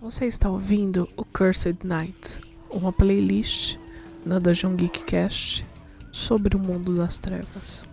Você 0.00 0.26
está 0.26 0.48
ouvindo 0.48 1.08
o 1.16 1.24
Cursed 1.24 1.78
Night, 1.84 2.40
uma 2.70 2.92
playlist 2.92 3.76
da 4.24 4.38
Dungeon 4.38 4.76
Geek 4.76 5.04
Cast 5.04 5.66
sobre 6.12 6.56
o 6.56 6.58
mundo 6.58 6.96
das 6.96 7.18
trevas. 7.18 7.84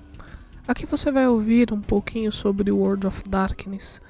Aqui 0.67 0.86
você 0.86 1.12
vai 1.12 1.28
ouvir 1.28 1.71
um 1.73 1.81
pouquinho 1.81 2.31
sobre 2.31 2.71
World 2.71 3.07
of 3.07 3.28
Darkness 3.28 4.01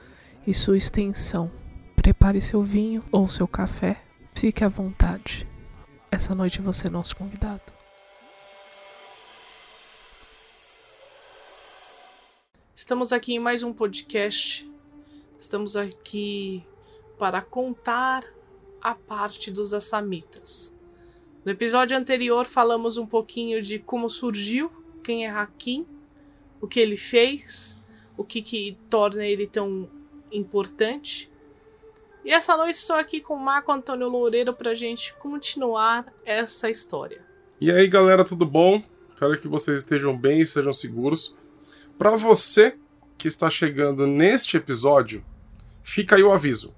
e 0.45 0.53
sua 0.53 0.77
extensão. 0.77 1.51
Prepare 1.95 2.39
seu 2.41 2.63
vinho 2.63 3.03
ou 3.11 3.27
seu 3.27 3.47
café, 3.47 4.01
fique 4.33 4.63
à 4.63 4.67
vontade. 4.67 5.47
Essa 6.11 6.33
noite 6.35 6.61
você 6.61 6.87
é 6.87 6.89
nosso 6.89 7.15
convidado. 7.15 7.61
Estamos 12.73 13.11
aqui 13.11 13.33
em 13.33 13.39
mais 13.39 13.63
um 13.63 13.73
podcast. 13.73 14.69
Estamos 15.37 15.75
aqui 15.75 16.63
para 17.17 17.41
contar 17.41 18.23
a 18.81 18.95
parte 18.95 19.51
dos 19.51 19.73
assamitas. 19.73 20.73
No 21.43 21.51
episódio 21.51 21.97
anterior 21.97 22.45
falamos 22.45 22.97
um 22.97 23.05
pouquinho 23.05 23.61
de 23.61 23.77
como 23.77 24.09
surgiu, 24.09 24.71
quem 25.03 25.25
é 25.25 25.29
Hakim, 25.29 25.85
o 26.61 26.67
que 26.67 26.79
ele 26.79 26.95
fez, 26.95 27.77
o 28.17 28.23
que, 28.23 28.41
que 28.41 28.77
torna 28.89 29.25
ele 29.25 29.45
tão 29.45 29.89
importante. 30.31 31.29
E 32.23 32.31
essa 32.31 32.55
noite 32.55 32.75
estou 32.75 32.95
aqui 32.95 33.19
com 33.19 33.35
o 33.35 33.39
Marco 33.39 33.71
Antônio 33.71 34.07
Loureiro 34.07 34.53
para 34.53 34.71
a 34.71 34.75
gente 34.75 35.13
continuar 35.15 36.11
essa 36.25 36.69
história. 36.69 37.21
E 37.59 37.69
aí 37.69 37.87
galera, 37.87 38.23
tudo 38.23 38.45
bom? 38.45 38.81
Espero 39.09 39.37
que 39.39 39.47
vocês 39.47 39.79
estejam 39.79 40.17
bem 40.17 40.39
e 40.39 40.45
sejam 40.45 40.73
seguros. 40.73 41.35
Para 41.97 42.15
você 42.15 42.77
que 43.25 43.29
está 43.29 43.49
chegando 43.49 44.05
neste 44.05 44.55
episódio, 44.55 45.25
fica 45.81 46.15
aí 46.15 46.21
o 46.21 46.31
aviso. 46.31 46.75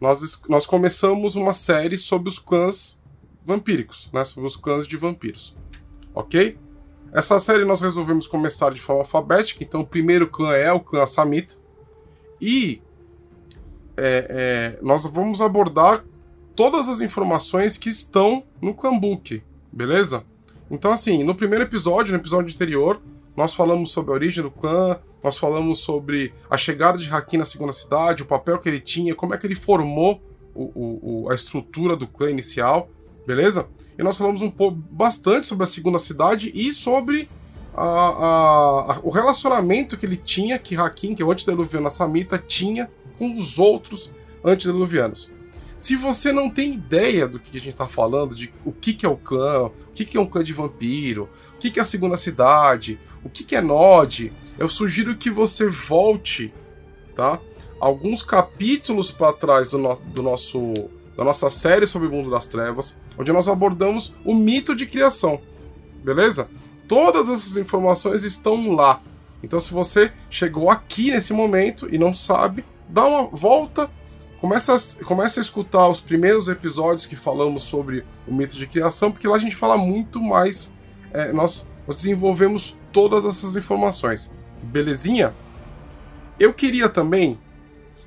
Nós, 0.00 0.40
nós 0.48 0.64
começamos 0.64 1.36
uma 1.36 1.52
série 1.52 1.98
sobre 1.98 2.30
os 2.30 2.38
clãs 2.38 2.98
vampíricos, 3.44 4.08
né? 4.10 4.24
Sobre 4.24 4.46
os 4.46 4.56
clãs 4.56 4.88
de 4.88 4.96
vampiros. 4.96 5.54
Ok? 6.14 6.56
Essa 7.12 7.38
série 7.38 7.66
nós 7.66 7.82
resolvemos 7.82 8.26
começar 8.26 8.72
de 8.72 8.80
forma 8.80 9.02
alfabética, 9.02 9.62
então 9.62 9.82
o 9.82 9.86
primeiro 9.86 10.26
clã 10.26 10.54
é 10.54 10.72
o 10.72 10.80
clã 10.80 11.06
Samita. 11.06 11.56
E 12.40 12.80
é, 13.94 14.78
é, 14.78 14.78
nós 14.80 15.04
vamos 15.04 15.42
abordar 15.42 16.02
todas 16.56 16.88
as 16.88 17.02
informações 17.02 17.76
que 17.76 17.90
estão 17.90 18.42
no 18.58 18.72
clã 18.72 18.98
Book, 18.98 19.42
beleza? 19.70 20.24
Então, 20.70 20.90
assim, 20.90 21.22
no 21.24 21.34
primeiro 21.34 21.64
episódio, 21.64 22.14
no 22.14 22.18
episódio 22.18 22.54
anterior, 22.54 23.02
nós 23.38 23.54
falamos 23.54 23.90
sobre 23.90 24.10
a 24.10 24.14
origem 24.14 24.42
do 24.42 24.50
clã, 24.50 24.98
nós 25.24 25.38
falamos 25.38 25.78
sobre 25.78 26.34
a 26.50 26.58
chegada 26.58 26.98
de 26.98 27.08
Hakim 27.08 27.38
na 27.38 27.44
segunda 27.44 27.72
cidade, 27.72 28.22
o 28.22 28.26
papel 28.26 28.58
que 28.58 28.68
ele 28.68 28.80
tinha, 28.80 29.14
como 29.14 29.34
é 29.34 29.38
que 29.38 29.46
ele 29.46 29.54
formou 29.54 30.20
o, 30.54 31.24
o, 31.24 31.30
a 31.30 31.34
estrutura 31.34 31.96
do 31.96 32.06
clã 32.06 32.30
inicial 32.30 32.90
beleza? 33.28 33.68
E 33.98 34.02
nós 34.02 34.16
falamos 34.16 34.40
um 34.40 34.50
pouco 34.50 34.78
bastante 34.90 35.46
sobre 35.46 35.64
a 35.64 35.66
segunda 35.66 35.98
cidade 35.98 36.50
e 36.54 36.70
sobre 36.72 37.28
a, 37.74 37.84
a, 37.84 38.92
a, 38.94 39.00
o 39.02 39.10
relacionamento 39.10 39.98
que 39.98 40.06
ele 40.06 40.16
tinha, 40.16 40.58
que 40.58 40.74
Hakim, 40.74 41.14
que 41.14 41.22
é 41.22 41.26
o 41.26 41.30
antediluviano 41.30 41.90
Samita, 41.90 42.38
tinha 42.38 42.90
com 43.18 43.36
os 43.36 43.58
outros 43.58 44.10
antediluvianos. 44.42 45.30
Se 45.78 45.94
você 45.94 46.32
não 46.32 46.50
tem 46.50 46.74
ideia 46.74 47.28
do 47.28 47.38
que 47.38 47.56
a 47.56 47.60
gente 47.60 47.70
está 47.70 47.86
falando, 47.86 48.34
de 48.34 48.52
o 48.64 48.72
que, 48.72 48.92
que 48.92 49.06
é 49.06 49.08
o 49.08 49.16
clã, 49.16 49.66
o 49.66 49.92
que, 49.94 50.04
que 50.04 50.16
é 50.16 50.20
um 50.20 50.26
clã 50.26 50.42
de 50.42 50.52
vampiro, 50.52 51.28
o 51.54 51.58
que, 51.58 51.70
que 51.70 51.78
é 51.78 51.82
a 51.82 51.84
segunda 51.84 52.16
cidade, 52.16 52.98
o 53.22 53.30
que, 53.30 53.44
que 53.44 53.54
é 53.54 53.60
Nod, 53.60 54.32
eu 54.58 54.68
sugiro 54.68 55.16
que 55.16 55.30
você 55.30 55.68
volte, 55.68 56.52
tá? 57.14 57.38
Alguns 57.80 58.24
capítulos 58.24 59.12
para 59.12 59.32
trás 59.32 59.70
do, 59.70 59.78
no, 59.78 59.94
do 59.94 60.22
nosso 60.22 60.74
da 61.16 61.24
nossa 61.24 61.50
série 61.50 61.84
sobre 61.84 62.06
o 62.06 62.12
mundo 62.12 62.30
das 62.30 62.46
trevas, 62.46 62.96
onde 63.18 63.32
nós 63.32 63.48
abordamos 63.48 64.14
o 64.24 64.32
mito 64.32 64.74
de 64.74 64.86
criação. 64.86 65.40
Beleza? 66.04 66.48
Todas 66.86 67.28
essas 67.28 67.56
informações 67.56 68.22
estão 68.22 68.72
lá. 68.72 69.02
Então, 69.42 69.58
se 69.58 69.72
você 69.72 70.12
chegou 70.30 70.70
aqui 70.70 71.10
nesse 71.10 71.32
momento 71.32 71.88
e 71.92 71.98
não 71.98 72.14
sabe, 72.14 72.64
dá 72.88 73.04
uma 73.04 73.24
volta, 73.24 73.90
começa 74.40 74.74
a, 74.74 75.04
começa 75.04 75.40
a 75.40 75.42
escutar 75.42 75.88
os 75.88 76.00
primeiros 76.00 76.48
episódios 76.48 77.06
que 77.06 77.16
falamos 77.16 77.62
sobre 77.64 78.04
o 78.26 78.34
mito 78.34 78.56
de 78.56 78.66
criação, 78.66 79.10
porque 79.10 79.28
lá 79.28 79.36
a 79.36 79.40
gente 79.40 79.56
fala 79.56 79.76
muito 79.76 80.20
mais. 80.20 80.72
É, 81.12 81.32
nós, 81.32 81.66
nós 81.86 81.96
desenvolvemos 81.96 82.78
todas 82.92 83.24
essas 83.24 83.56
informações. 83.56 84.32
Belezinha? 84.62 85.34
Eu 86.38 86.54
queria 86.54 86.88
também 86.88 87.38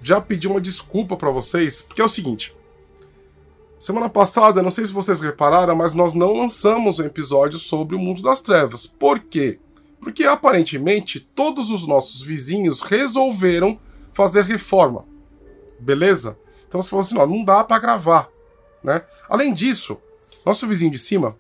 já 0.04 0.20
pedir 0.22 0.48
uma 0.48 0.62
desculpa 0.62 1.16
para 1.18 1.30
vocês, 1.30 1.82
porque 1.82 2.02
é 2.02 2.06
o 2.06 2.10
seguinte. 2.10 2.56
Semana 3.78 4.10
passada, 4.10 4.62
não 4.62 4.72
sei 4.72 4.86
se 4.86 4.92
vocês 4.92 5.20
repararam, 5.20 5.76
mas 5.76 5.94
nós 5.94 6.14
não 6.14 6.34
lançamos 6.34 7.00
um 7.00 7.04
episódio 7.04 7.58
sobre 7.58 7.96
o 7.96 8.00
mundo 8.00 8.22
das 8.22 8.40
trevas. 8.40 8.86
Por 8.86 9.20
quê? 9.20 9.60
Porque 10.00 10.24
aparentemente 10.24 11.20
todos 11.20 11.72
os 11.72 11.88
nossos 11.88 12.22
vizinhos 12.22 12.82
resolveram 12.82 13.80
fazer 14.14 14.44
reforma. 14.44 15.11
Beleza? 15.82 16.38
Então 16.68 16.82
você 16.82 16.90
falou 16.90 17.02
assim: 17.02 17.16
não, 17.16 17.28
não 17.28 17.44
dá 17.44 17.64
para 17.64 17.80
gravar. 17.80 18.30
Né? 18.84 19.04
Além 19.30 19.54
disso, 19.54 19.98
nosso 20.46 20.68
vizinho 20.68 20.92
de 20.92 21.00
cima, 21.00 21.36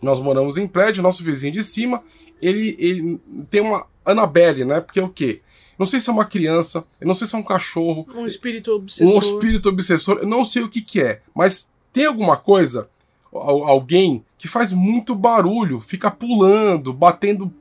nós 0.00 0.18
moramos 0.18 0.56
em 0.56 0.66
prédio, 0.66 1.02
nosso 1.02 1.22
vizinho 1.22 1.52
de 1.52 1.62
cima, 1.62 2.02
ele, 2.40 2.76
ele 2.78 3.20
tem 3.50 3.60
uma 3.60 3.86
Annabelle, 4.04 4.64
né? 4.64 4.80
Porque 4.80 5.00
é 5.00 5.04
o 5.04 5.08
quê? 5.08 5.40
Não 5.78 5.86
sei 5.86 6.00
se 6.00 6.10
é 6.10 6.12
uma 6.12 6.24
criança, 6.24 6.84
eu 7.00 7.06
não 7.06 7.14
sei 7.14 7.26
se 7.26 7.34
é 7.34 7.38
um 7.38 7.42
cachorro. 7.42 8.06
Um 8.14 8.26
espírito 8.26 8.72
obsessor. 8.72 9.14
Um 9.14 9.18
espírito 9.18 9.68
obsessor, 9.68 10.18
eu 10.18 10.26
não 10.26 10.44
sei 10.44 10.62
o 10.62 10.68
que, 10.68 10.80
que 10.80 11.00
é. 11.00 11.20
Mas 11.34 11.70
tem 11.92 12.06
alguma 12.06 12.36
coisa, 12.36 12.88
alguém, 13.32 14.24
que 14.38 14.48
faz 14.48 14.72
muito 14.72 15.14
barulho, 15.14 15.80
fica 15.80 16.10
pulando, 16.10 16.92
batendo. 16.92 17.52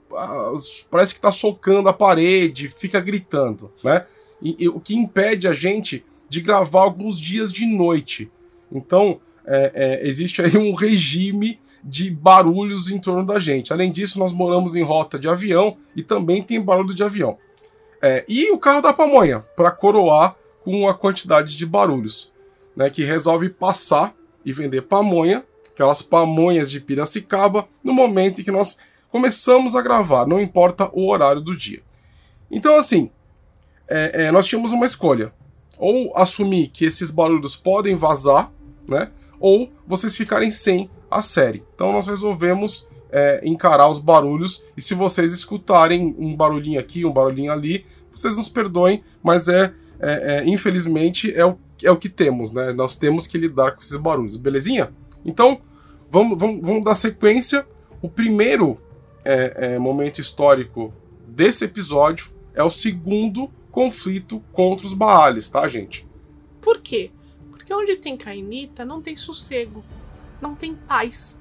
Parece 0.90 1.14
que 1.14 1.22
tá 1.22 1.32
socando 1.32 1.88
a 1.90 1.94
parede, 1.94 2.68
fica 2.68 3.00
gritando, 3.00 3.72
né? 3.84 4.06
E, 4.42 4.56
e, 4.60 4.70
o 4.70 4.80
que 4.80 4.96
impede 4.96 5.48
a 5.48 5.54
gente 5.54 6.04
de 6.30 6.42
gravar 6.42 6.82
alguns 6.82 7.20
dias 7.20 7.52
de 7.52 7.66
noite. 7.66 8.32
Então, 8.72 9.20
é, 9.46 9.72
é, 9.74 10.08
existe 10.08 10.42
aí 10.42 10.56
um 10.58 10.74
regime 10.74 11.60
de 11.84 12.10
barulhos 12.10 12.90
em 12.90 12.98
torno 12.98 13.26
da 13.26 13.40
gente. 13.40 13.74
Além 13.74 13.92
disso, 13.92 14.20
nós 14.20 14.32
moramos 14.32 14.76
em 14.76 14.84
rota 14.84 15.18
de 15.20 15.28
avião 15.28 15.78
e 15.96 16.04
também 16.04 16.42
tem 16.42 16.62
barulho 16.62 16.94
de 16.94 17.04
avião. 17.04 17.38
É, 18.02 18.26
e 18.28 18.52
o 18.52 18.58
carro 18.58 18.82
da 18.82 18.94
pamonha, 18.94 19.40
para 19.56 19.72
coroar 19.72 20.36
com 20.64 20.88
a 20.88 20.94
quantidade 20.94 21.56
de 21.56 21.66
barulhos, 21.66 22.32
né, 22.76 22.90
que 22.90 23.04
resolve 23.04 23.50
passar 23.50 24.16
e 24.46 24.54
vender 24.54 24.84
pamonha, 24.84 25.44
aquelas 25.70 26.02
pamonhas 26.02 26.70
de 26.70 26.80
Piracicaba, 26.80 27.68
no 27.84 27.94
momento 27.94 28.42
em 28.42 28.44
que 28.44 28.52
nós 28.52 28.78
começamos 29.12 29.76
a 29.76 29.82
gravar, 29.82 30.26
não 30.26 30.40
importa 30.40 30.90
o 30.94 31.10
horário 31.10 31.42
do 31.42 31.56
dia. 31.56 31.82
Então, 32.50 32.76
assim, 32.76 33.10
é, 33.92 34.24
é, 34.24 34.32
nós 34.32 34.48
tínhamos 34.48 34.72
uma 34.72 34.86
escolha: 34.86 35.34
ou 35.78 36.16
assumir 36.16 36.70
que 36.70 36.86
esses 36.86 37.12
barulhos 37.12 37.56
podem 37.56 37.96
vazar, 37.96 38.52
né, 38.88 39.12
ou 39.40 39.70
vocês 39.86 40.16
ficarem 40.16 40.50
sem 40.50 40.90
a 41.10 41.22
série. 41.22 41.64
Então, 41.76 41.92
nós 41.92 42.08
resolvemos 42.08 42.88
é, 43.12 43.42
encarar 43.44 43.90
os 43.90 44.00
barulhos. 44.00 44.64
E 44.78 44.82
se 44.82 44.94
vocês 44.94 45.34
escutarem 45.34 46.16
um 46.18 46.36
barulhinho 46.36 46.80
aqui, 46.80 47.06
um 47.06 47.12
barulhinho 47.12 47.52
ali, 47.52 47.86
vocês 48.12 48.38
nos 48.38 48.48
perdoem, 48.48 49.04
mas 49.22 49.50
é, 49.50 49.74
é, 50.00 50.38
é 50.38 50.48
infelizmente 50.48 51.34
é 51.36 51.46
o, 51.46 51.58
é 51.84 51.92
o 51.92 51.98
que 51.98 52.08
temos, 52.08 52.54
né? 52.54 52.72
Nós 52.72 52.96
temos 52.96 53.28
que 53.28 53.38
lidar 53.38 53.72
com 53.72 53.82
esses 53.82 53.98
barulhos, 53.98 54.38
belezinha? 54.38 54.94
Então, 55.26 55.60
vamos, 56.10 56.40
vamos, 56.40 56.62
vamos 56.62 56.84
dar 56.84 56.96
sequência. 56.96 57.68
O 58.02 58.10
primeiro 58.10 58.80
é, 59.26 59.74
é, 59.74 59.80
momento 59.80 60.20
histórico 60.20 60.94
desse 61.28 61.66
episódio 61.66 62.32
é 62.54 62.64
o 62.64 62.70
segundo 62.70 63.50
conflito 63.72 64.44
contra 64.52 64.86
os 64.86 64.94
Baales, 64.94 65.50
tá, 65.50 65.68
gente? 65.68 66.06
Por 66.62 66.80
quê? 66.80 67.12
Porque 67.50 67.74
onde 67.74 67.96
tem 67.96 68.18
Cainita 68.18 68.84
não 68.84 69.02
tem 69.02 69.16
sossego, 69.16 69.84
não 70.42 70.56
tem 70.56 70.76
paz. 70.76 71.40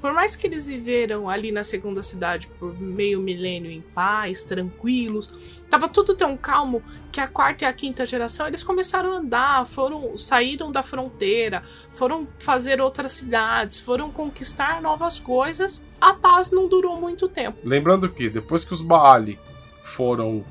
Por 0.00 0.12
mais 0.12 0.36
que 0.36 0.46
eles 0.46 0.66
viveram 0.66 1.28
ali 1.28 1.50
na 1.50 1.64
segunda 1.64 2.02
cidade 2.02 2.48
por 2.58 2.78
meio 2.78 3.20
milênio 3.20 3.70
em 3.70 3.80
paz, 3.80 4.44
tranquilos, 4.44 5.28
tava 5.70 5.88
tudo 5.88 6.14
tão 6.14 6.36
calmo 6.36 6.82
que 7.10 7.20
a 7.20 7.26
quarta 7.26 7.64
e 7.64 7.66
a 7.66 7.72
quinta 7.72 8.04
geração 8.04 8.46
eles 8.46 8.62
começaram 8.62 9.12
a 9.12 9.16
andar, 9.16 9.66
foram 9.66 10.16
saíram 10.16 10.70
da 10.70 10.82
fronteira, 10.82 11.62
foram 11.94 12.28
fazer 12.38 12.80
outras 12.80 13.12
cidades, 13.12 13.78
foram 13.78 14.10
conquistar 14.10 14.82
novas 14.82 15.18
coisas. 15.18 15.84
A 16.00 16.12
paz 16.12 16.50
não 16.50 16.68
durou 16.68 17.00
muito 17.00 17.26
tempo. 17.26 17.58
Lembrando 17.64 18.08
que 18.08 18.28
depois 18.28 18.64
que 18.64 18.74
os 18.74 18.82
Baali 18.82 19.38
foram 19.82 20.44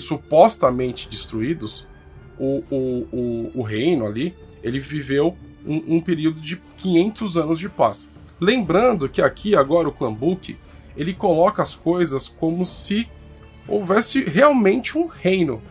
supostamente 0.00 1.08
destruídos, 1.08 1.86
o, 2.38 2.62
o, 2.70 3.08
o, 3.12 3.60
o 3.60 3.62
reino 3.62 4.06
ali 4.06 4.34
ele 4.62 4.78
viveu 4.78 5.36
um, 5.64 5.96
um 5.96 6.00
período 6.00 6.40
de 6.40 6.56
500 6.76 7.36
anos 7.36 7.58
de 7.58 7.68
paz. 7.68 8.10
Lembrando 8.40 9.08
que 9.08 9.22
aqui 9.22 9.54
agora 9.54 9.88
o 9.88 9.92
Clambook 9.92 10.56
ele 10.96 11.12
coloca 11.12 11.62
as 11.62 11.74
coisas 11.74 12.28
como 12.28 12.64
se 12.64 13.08
houvesse 13.68 14.24
realmente 14.24 14.96
um 14.96 15.06
reino, 15.06 15.62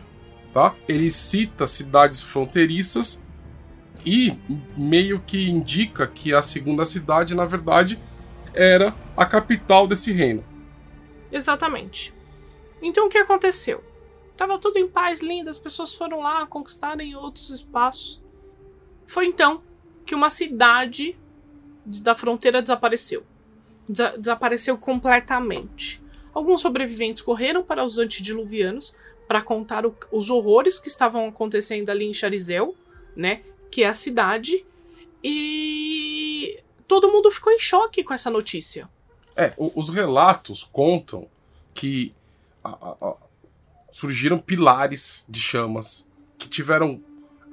tá? 0.54 0.76
Ele 0.88 1.10
cita 1.10 1.68
cidades 1.68 2.22
fronteiriças 2.22 3.24
e 4.06 4.38
meio 4.78 5.20
que 5.20 5.50
indica 5.50 6.08
que 6.08 6.34
a 6.34 6.42
segunda 6.42 6.86
cidade, 6.86 7.36
na 7.36 7.46
verdade, 7.46 8.00
era 8.54 8.94
a 9.18 9.26
capital 9.26 9.88
desse 9.88 10.12
reino. 10.12 10.44
Exatamente. 11.32 12.15
Então 12.86 13.08
o 13.08 13.10
que 13.10 13.18
aconteceu? 13.18 13.84
Tava 14.38 14.60
tudo 14.60 14.78
em 14.78 14.88
paz, 14.88 15.20
lindo, 15.20 15.50
as 15.50 15.58
pessoas 15.58 15.96
foram 15.96 16.20
lá 16.20 16.46
conquistarem 16.46 17.16
outros 17.16 17.50
espaços. 17.50 18.22
Foi 19.08 19.26
então 19.26 19.64
que 20.06 20.14
uma 20.14 20.30
cidade 20.30 21.18
da 21.84 22.14
fronteira 22.14 22.62
desapareceu. 22.62 23.26
Des 23.90 24.18
desapareceu 24.20 24.78
completamente. 24.78 26.00
Alguns 26.32 26.62
sobreviventes 26.62 27.24
correram 27.24 27.64
para 27.64 27.84
os 27.84 27.98
antediluvianos 27.98 28.96
para 29.28 29.42
contar 29.42 29.84
os 30.12 30.30
horrores 30.30 30.78
que 30.78 30.88
estavam 30.88 31.28
acontecendo 31.28 31.90
ali 31.90 32.06
em 32.06 32.14
Charizel, 32.14 32.76
né? 33.16 33.42
Que 33.72 33.84
é 33.84 33.88
a 33.88 33.96
cidade. 33.96 34.64
E 35.24 36.62
todo 36.88 37.12
mundo 37.12 37.32
ficou 37.32 37.52
em 37.52 37.58
choque 37.60 38.04
com 38.04 38.14
essa 38.14 38.30
notícia. 38.30 38.88
É, 39.36 39.54
os 39.58 39.90
relatos 39.90 40.64
contam 40.64 41.28
que 41.74 42.14
a, 42.66 42.98
a, 43.02 43.16
surgiram 43.92 44.40
pilares 44.40 45.26
de 45.30 45.40
chamas, 45.40 46.08
que 46.38 46.50
tiveram 46.50 47.02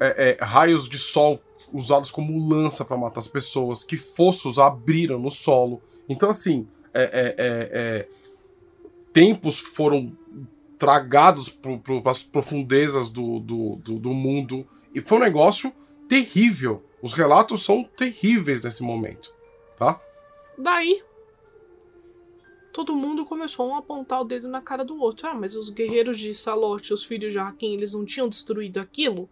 é, 0.00 0.36
é, 0.40 0.44
raios 0.44 0.88
de 0.88 0.98
sol 0.98 1.40
usados 1.72 2.10
como 2.10 2.48
lança 2.48 2.84
para 2.84 2.96
matar 2.96 3.20
as 3.20 3.28
pessoas, 3.28 3.84
que 3.84 3.96
fossos 3.96 4.58
abriram 4.58 5.18
no 5.18 5.30
solo. 5.30 5.82
Então, 6.08 6.28
assim, 6.28 6.66
é, 6.92 7.02
é, 7.02 7.34
é, 7.38 7.70
é 7.72 8.08
tempos 9.12 9.60
foram 9.60 10.16
tragados 10.78 11.48
para 11.48 12.10
as 12.10 12.22
profundezas 12.22 13.08
do, 13.08 13.38
do, 13.38 13.76
do, 13.76 13.98
do 13.98 14.10
mundo. 14.10 14.66
E 14.94 15.00
foi 15.00 15.18
um 15.18 15.22
negócio 15.22 15.72
terrível. 16.08 16.82
Os 17.00 17.12
relatos 17.12 17.64
são 17.64 17.84
terríveis 17.84 18.62
nesse 18.62 18.82
momento, 18.82 19.32
tá? 19.76 20.00
Daí, 20.58 21.02
todo 22.72 22.96
mundo 22.96 23.26
começou 23.26 23.74
a 23.74 23.78
apontar 23.78 24.22
o 24.22 24.24
dedo 24.24 24.48
na 24.48 24.60
cara 24.60 24.84
do 24.84 24.98
outro. 24.98 25.28
Ah, 25.28 25.34
mas 25.34 25.54
os 25.54 25.68
guerreiros 25.68 26.18
de 26.18 26.32
Salote, 26.32 26.94
os 26.94 27.04
filhos 27.04 27.32
de 27.32 27.38
Hakim, 27.38 27.74
eles 27.74 27.92
não 27.92 28.04
tinham 28.04 28.28
destruído 28.28 28.78
aquilo? 28.78 29.28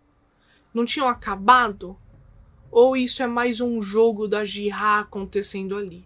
Não 0.74 0.84
tinham 0.84 1.08
acabado? 1.08 1.96
Ou 2.70 2.96
isso 2.96 3.22
é 3.22 3.26
mais 3.26 3.60
um 3.60 3.80
jogo 3.80 4.28
da 4.28 4.44
Jihá 4.44 5.00
acontecendo 5.00 5.76
ali? 5.76 6.04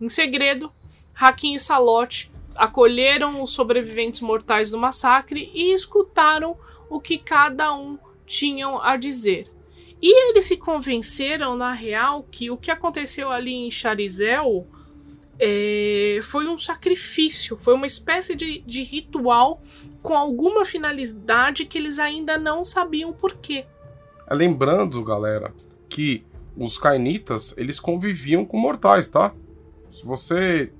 Em 0.00 0.08
segredo, 0.08 0.70
Hakim 1.14 1.54
e 1.54 1.60
Salote 1.60 2.30
acolheram 2.54 3.42
os 3.42 3.52
sobreviventes 3.52 4.20
mortais 4.20 4.70
do 4.70 4.78
massacre 4.78 5.50
e 5.54 5.72
escutaram 5.72 6.56
o 6.90 7.00
que 7.00 7.16
cada 7.16 7.74
um 7.74 7.98
tinham 8.26 8.80
a 8.80 8.96
dizer. 8.96 9.50
E 10.02 10.30
eles 10.30 10.44
se 10.44 10.56
convenceram, 10.56 11.56
na 11.56 11.72
real, 11.72 12.26
que 12.30 12.50
o 12.50 12.56
que 12.56 12.70
aconteceu 12.70 13.30
ali 13.30 13.52
em 13.52 13.70
Charizel 13.70 14.66
é, 15.40 16.20
foi 16.22 16.46
um 16.46 16.58
sacrifício, 16.58 17.56
foi 17.56 17.74
uma 17.74 17.86
espécie 17.86 18.36
de, 18.36 18.60
de 18.60 18.82
ritual 18.82 19.62
com 20.02 20.14
alguma 20.14 20.64
finalidade 20.66 21.64
que 21.64 21.78
eles 21.78 21.98
ainda 21.98 22.36
não 22.36 22.64
sabiam 22.64 23.12
por 23.12 23.36
quê. 23.36 23.64
Lembrando, 24.30 25.02
galera, 25.02 25.52
que 25.88 26.24
os 26.56 26.76
cainitas 26.76 27.54
eles 27.56 27.80
conviviam 27.80 28.44
com 28.44 28.58
mortais, 28.58 29.08
tá? 29.08 29.34
Se 29.90 30.04
você 30.04 30.70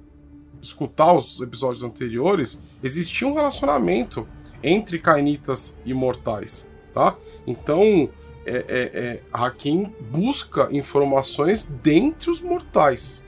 escutar 0.61 1.15
os 1.15 1.41
episódios 1.41 1.83
anteriores, 1.83 2.63
existia 2.83 3.27
um 3.27 3.35
relacionamento 3.35 4.29
entre 4.63 4.99
cainitas 4.99 5.75
e 5.87 5.95
mortais, 5.95 6.69
tá? 6.93 7.17
Então, 7.47 8.11
é, 8.45 8.57
é, 8.57 8.65
é, 8.69 9.23
Hakim 9.33 9.93
busca 10.11 10.69
informações 10.71 11.65
dentre 11.65 12.31
os 12.31 12.41
mortais. 12.41 13.25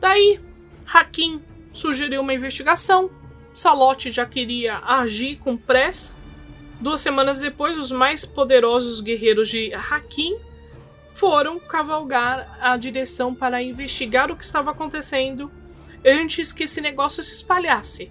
Daí, 0.00 0.40
Hakim 0.92 1.42
sugeriu 1.72 2.20
uma 2.20 2.34
investigação. 2.34 3.10
Salote 3.54 4.10
já 4.10 4.26
queria 4.26 4.78
agir 4.78 5.36
com 5.36 5.56
pressa. 5.56 6.14
Duas 6.80 7.00
semanas 7.00 7.38
depois, 7.38 7.78
os 7.78 7.92
mais 7.92 8.24
poderosos 8.24 9.00
guerreiros 9.00 9.48
de 9.50 9.72
Hakim 9.72 10.36
foram 11.12 11.60
cavalgar 11.60 12.58
a 12.60 12.76
direção 12.76 13.34
para 13.34 13.62
investigar 13.62 14.30
o 14.30 14.36
que 14.36 14.44
estava 14.44 14.70
acontecendo 14.70 15.50
antes 16.04 16.52
que 16.52 16.64
esse 16.64 16.80
negócio 16.80 17.22
se 17.22 17.34
espalhasse, 17.34 18.10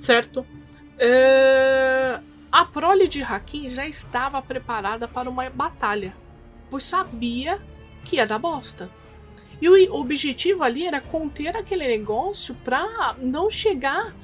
certo? 0.00 0.40
Uh, 0.40 2.22
a 2.50 2.64
prole 2.64 3.06
de 3.06 3.22
Hakim 3.22 3.70
já 3.70 3.86
estava 3.86 4.42
preparada 4.42 5.06
para 5.06 5.30
uma 5.30 5.48
batalha, 5.48 6.14
pois 6.68 6.84
sabia 6.84 7.60
que 8.04 8.16
ia 8.16 8.26
dar 8.26 8.38
bosta. 8.38 8.90
E 9.60 9.68
o 9.68 9.94
objetivo 9.94 10.62
ali 10.62 10.86
era 10.86 11.00
conter 11.00 11.56
aquele 11.56 11.86
negócio 11.86 12.54
para 12.64 13.14
não 13.18 13.50
chegar 13.50 14.14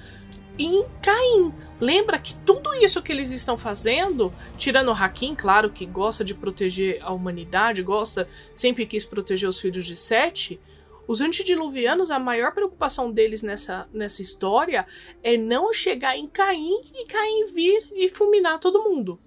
em 0.59 0.85
Caim. 1.03 1.53
Lembra 1.79 2.19
que 2.19 2.35
tudo 2.37 2.73
isso 2.75 3.03
que 3.03 3.12
eles 3.12 3.31
estão 3.31 3.56
fazendo, 3.56 4.33
tirando 4.56 4.88
o 4.88 4.94
Hakim, 4.94 5.35
claro 5.35 5.71
que 5.71 5.85
gosta 5.85 6.25
de 6.25 6.35
proteger 6.35 6.99
a 7.03 7.12
humanidade, 7.12 7.83
gosta, 7.83 8.27
sempre 8.55 8.87
quis 8.87 9.05
proteger 9.05 9.49
os 9.49 9.61
filhos 9.61 9.85
de 9.85 9.94
Sete, 9.94 10.59
os 11.06 11.21
antediluvianos, 11.21 12.11
a 12.11 12.19
maior 12.19 12.53
preocupação 12.53 13.12
deles 13.12 13.43
nessa, 13.43 13.88
nessa 13.93 14.23
história 14.23 14.87
é 15.23 15.37
não 15.37 15.73
chegar 15.73 16.17
em 16.17 16.27
Caim 16.27 16.83
e 16.94 17.06
Caim 17.06 17.47
vir 17.55 17.87
e 17.93 18.09
fulminar 18.09 18.59
todo 18.59 18.83
mundo. 18.83 19.19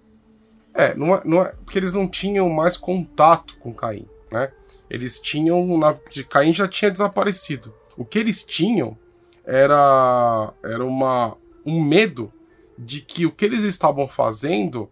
É, 0.73 0.93
não 0.93 1.15
é, 1.15 1.21
não 1.23 1.41
é 1.41 1.53
porque 1.63 1.79
eles 1.79 1.93
não 1.93 2.07
tinham 2.07 2.49
mais 2.49 2.75
contato 2.75 3.57
com 3.59 3.73
Caim, 3.73 4.07
né? 4.31 4.51
Eles 4.89 5.19
tinham. 5.19 5.77
Na, 5.77 5.93
Caim 6.29 6.53
já 6.53 6.67
tinha 6.67 6.91
desaparecido. 6.91 7.73
O 7.97 8.05
que 8.05 8.17
eles 8.17 8.43
tinham 8.43 8.97
era, 9.45 10.53
era 10.63 10.85
uma, 10.85 11.37
um 11.65 11.83
medo 11.83 12.31
de 12.77 13.01
que 13.01 13.25
o 13.25 13.31
que 13.31 13.45
eles 13.45 13.63
estavam 13.63 14.07
fazendo 14.07 14.89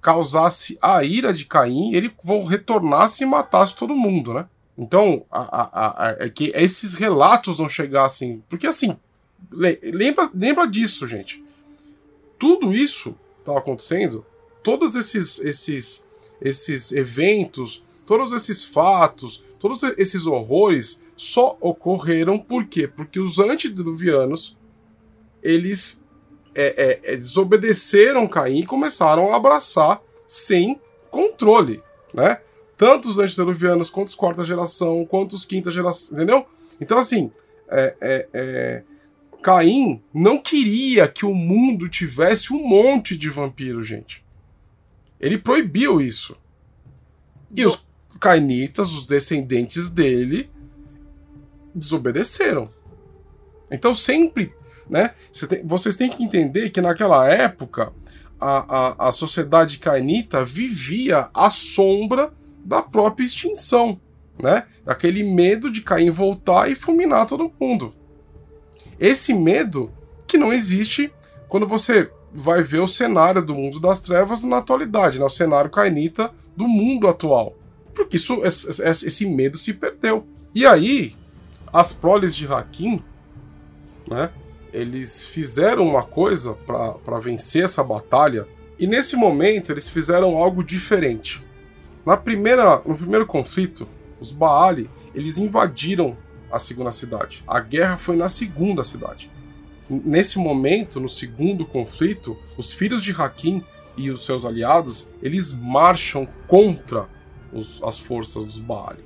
causasse 0.00 0.76
a 0.82 1.04
ira 1.04 1.32
de 1.32 1.46
Caim, 1.46 1.94
ele 1.94 2.12
retornasse 2.48 3.22
e 3.22 3.26
matasse 3.26 3.76
todo 3.76 3.94
mundo, 3.94 4.34
né? 4.34 4.46
Então, 4.76 5.24
a, 5.30 5.62
a, 5.62 6.08
a, 6.08 6.16
é 6.24 6.28
que 6.28 6.50
esses 6.54 6.94
relatos 6.94 7.60
não 7.60 7.68
chegassem. 7.68 8.42
Porque 8.48 8.66
assim, 8.66 8.96
lembra, 9.50 10.28
lembra 10.34 10.66
disso, 10.66 11.06
gente. 11.06 11.42
Tudo 12.38 12.74
isso 12.74 13.16
estava 13.38 13.58
acontecendo, 13.58 14.26
todos 14.62 14.96
esses, 14.96 15.38
esses, 15.40 16.04
esses 16.40 16.90
eventos, 16.90 17.84
todos 18.06 18.32
esses 18.32 18.64
fatos, 18.64 19.42
todos 19.58 19.82
esses 19.96 20.26
horrores 20.26 21.02
só 21.16 21.56
ocorreram 21.60 22.38
por 22.38 22.66
quê? 22.66 22.88
Porque 22.88 23.20
os 23.20 23.38
antediluvianos 23.38 24.56
eles 25.42 26.02
é, 26.54 27.00
é, 27.04 27.14
é, 27.14 27.16
desobedeceram 27.16 28.28
Caim 28.28 28.60
e 28.60 28.66
começaram 28.66 29.32
a 29.32 29.36
abraçar 29.36 30.00
sem 30.26 30.80
controle, 31.10 31.82
né? 32.12 32.40
tanto 32.76 33.08
os 33.08 33.18
antediluvianos 33.18 33.90
quanto 33.90 34.08
os 34.08 34.14
quarta 34.14 34.44
geração, 34.44 35.04
quanto 35.04 35.34
os 35.34 35.44
quinta 35.44 35.70
geração, 35.70 36.16
entendeu? 36.16 36.46
Então, 36.80 36.98
assim, 36.98 37.30
é, 37.68 37.94
é, 38.00 38.28
é, 38.32 38.82
Caim 39.40 40.02
não 40.12 40.38
queria 40.38 41.06
que 41.06 41.24
o 41.24 41.34
mundo 41.34 41.88
tivesse 41.88 42.52
um 42.52 42.66
monte 42.66 43.16
de 43.16 43.30
vampiros, 43.30 43.86
gente. 43.86 44.24
Ele 45.20 45.38
proibiu 45.38 46.00
isso. 46.00 46.36
E 47.54 47.64
os 47.64 47.86
cainitas, 48.22 48.92
os 48.92 49.04
descendentes 49.04 49.90
dele, 49.90 50.48
desobedeceram. 51.74 52.70
Então, 53.68 53.92
sempre, 53.96 54.54
né? 54.88 55.12
Vocês 55.64 55.96
têm 55.96 56.08
que 56.08 56.22
entender 56.22 56.70
que 56.70 56.80
naquela 56.80 57.28
época 57.28 57.92
a, 58.40 59.06
a, 59.06 59.08
a 59.08 59.12
sociedade 59.12 59.76
cainita 59.78 60.44
vivia 60.44 61.30
à 61.34 61.50
sombra 61.50 62.32
da 62.64 62.80
própria 62.80 63.24
extinção, 63.24 64.00
né? 64.40 64.66
Aquele 64.86 65.24
medo 65.24 65.68
de 65.68 65.80
cair, 65.80 66.10
voltar 66.10 66.70
e 66.70 66.76
fulminar 66.76 67.26
todo 67.26 67.52
mundo. 67.58 67.92
Esse 69.00 69.34
medo 69.34 69.90
que 70.28 70.38
não 70.38 70.52
existe 70.52 71.12
quando 71.48 71.66
você 71.66 72.08
vai 72.32 72.62
ver 72.62 72.82
o 72.82 72.86
cenário 72.86 73.44
do 73.44 73.52
mundo 73.52 73.80
das 73.80 73.98
trevas 73.98 74.44
na 74.44 74.58
atualidade, 74.58 75.18
né? 75.18 75.24
o 75.24 75.28
cenário 75.28 75.70
cainita 75.70 76.32
do 76.56 76.68
mundo 76.68 77.08
atual. 77.08 77.56
Porque 77.94 78.16
isso, 78.16 78.42
esse 78.44 79.26
medo 79.26 79.56
se 79.56 79.74
perdeu. 79.74 80.26
E 80.54 80.66
aí, 80.66 81.14
as 81.72 81.92
proles 81.92 82.34
de 82.34 82.46
Hakim, 82.46 83.02
né? 84.08 84.30
Eles 84.72 85.26
fizeram 85.26 85.86
uma 85.86 86.02
coisa 86.02 86.54
para 86.54 87.18
vencer 87.20 87.64
essa 87.64 87.84
batalha, 87.84 88.48
e 88.78 88.86
nesse 88.86 89.16
momento 89.16 89.70
eles 89.70 89.86
fizeram 89.86 90.36
algo 90.36 90.64
diferente. 90.64 91.44
Na 92.06 92.16
primeira, 92.16 92.80
no 92.86 92.96
primeiro 92.96 93.26
conflito, 93.26 93.86
os 94.18 94.32
Baali 94.32 94.90
eles 95.14 95.36
invadiram 95.36 96.16
a 96.50 96.58
segunda 96.58 96.90
cidade. 96.90 97.44
A 97.46 97.60
guerra 97.60 97.98
foi 97.98 98.16
na 98.16 98.28
segunda 98.28 98.82
cidade. 98.82 99.30
Nesse 99.88 100.38
momento, 100.38 100.98
no 100.98 101.08
segundo 101.08 101.66
conflito, 101.66 102.36
os 102.56 102.72
filhos 102.72 103.02
de 103.02 103.12
Hakim 103.12 103.62
e 103.96 104.10
os 104.10 104.24
seus 104.24 104.44
aliados, 104.44 105.06
eles 105.22 105.52
marcham 105.52 106.26
contra 106.46 107.06
os, 107.52 107.80
as 107.82 107.98
forças 107.98 108.46
dos 108.46 108.58
Baali. 108.58 109.04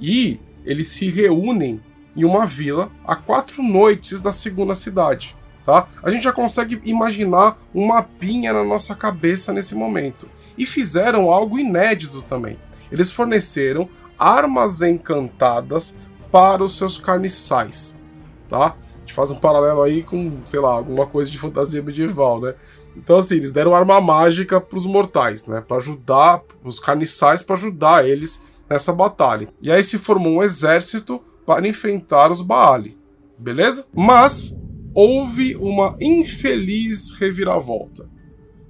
E 0.00 0.38
eles 0.64 0.88
se 0.88 1.08
reúnem 1.08 1.80
em 2.16 2.24
uma 2.24 2.46
vila 2.46 2.90
a 3.04 3.14
quatro 3.14 3.62
noites 3.62 4.20
da 4.20 4.32
segunda 4.32 4.74
cidade. 4.74 5.36
Tá? 5.64 5.88
A 6.02 6.10
gente 6.10 6.22
já 6.22 6.32
consegue 6.32 6.80
imaginar 6.84 7.58
um 7.74 7.86
mapinha 7.88 8.52
na 8.52 8.64
nossa 8.64 8.94
cabeça 8.94 9.52
nesse 9.52 9.74
momento. 9.74 10.28
E 10.56 10.64
fizeram 10.64 11.30
algo 11.30 11.58
inédito 11.58 12.22
também. 12.22 12.56
Eles 12.90 13.10
forneceram 13.10 13.88
armas 14.18 14.80
encantadas 14.80 15.96
para 16.30 16.62
os 16.62 16.76
seus 16.76 16.98
carniçais. 16.98 17.98
Tá? 18.48 18.76
A 18.94 18.98
gente 19.00 19.12
faz 19.12 19.30
um 19.30 19.36
paralelo 19.36 19.82
aí 19.82 20.02
com, 20.02 20.40
sei 20.46 20.60
lá, 20.60 20.70
alguma 20.70 21.06
coisa 21.06 21.30
de 21.30 21.38
fantasia 21.38 21.82
medieval, 21.82 22.40
né? 22.40 22.54
Então, 22.96 23.18
assim, 23.18 23.36
eles 23.36 23.52
deram 23.52 23.74
arma 23.74 24.00
mágica 24.00 24.60
para 24.60 24.78
os 24.78 24.86
mortais, 24.86 25.46
né? 25.46 25.60
Para 25.60 25.76
ajudar 25.76 26.42
os 26.64 26.80
carniçais, 26.80 27.42
para 27.42 27.54
ajudar 27.54 28.08
eles 28.08 28.42
nessa 28.68 28.92
batalha. 28.92 29.48
E 29.60 29.70
aí 29.70 29.84
se 29.84 29.98
formou 29.98 30.36
um 30.36 30.42
exército 30.42 31.22
para 31.44 31.66
enfrentar 31.68 32.32
os 32.32 32.40
Baali, 32.40 32.98
beleza? 33.38 33.86
Mas 33.94 34.58
houve 34.92 35.54
uma 35.56 35.96
infeliz 36.00 37.10
reviravolta. 37.12 38.08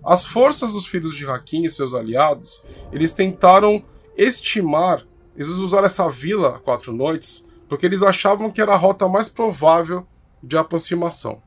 As 0.04 0.24
forças 0.24 0.72
dos 0.72 0.86
filhos 0.86 1.16
de 1.16 1.24
Hakim 1.24 1.64
e 1.64 1.70
seus 1.70 1.94
aliados, 1.94 2.62
eles 2.92 3.12
tentaram 3.12 3.82
estimar, 4.16 5.06
eles 5.36 5.52
usaram 5.52 5.86
essa 5.86 6.08
vila 6.08 6.60
quatro 6.60 6.92
noites, 6.92 7.46
porque 7.68 7.86
eles 7.86 8.02
achavam 8.02 8.50
que 8.50 8.60
era 8.60 8.74
a 8.74 8.76
rota 8.76 9.08
mais 9.08 9.28
provável 9.28 10.06
de 10.42 10.56
aproximação. 10.56 11.42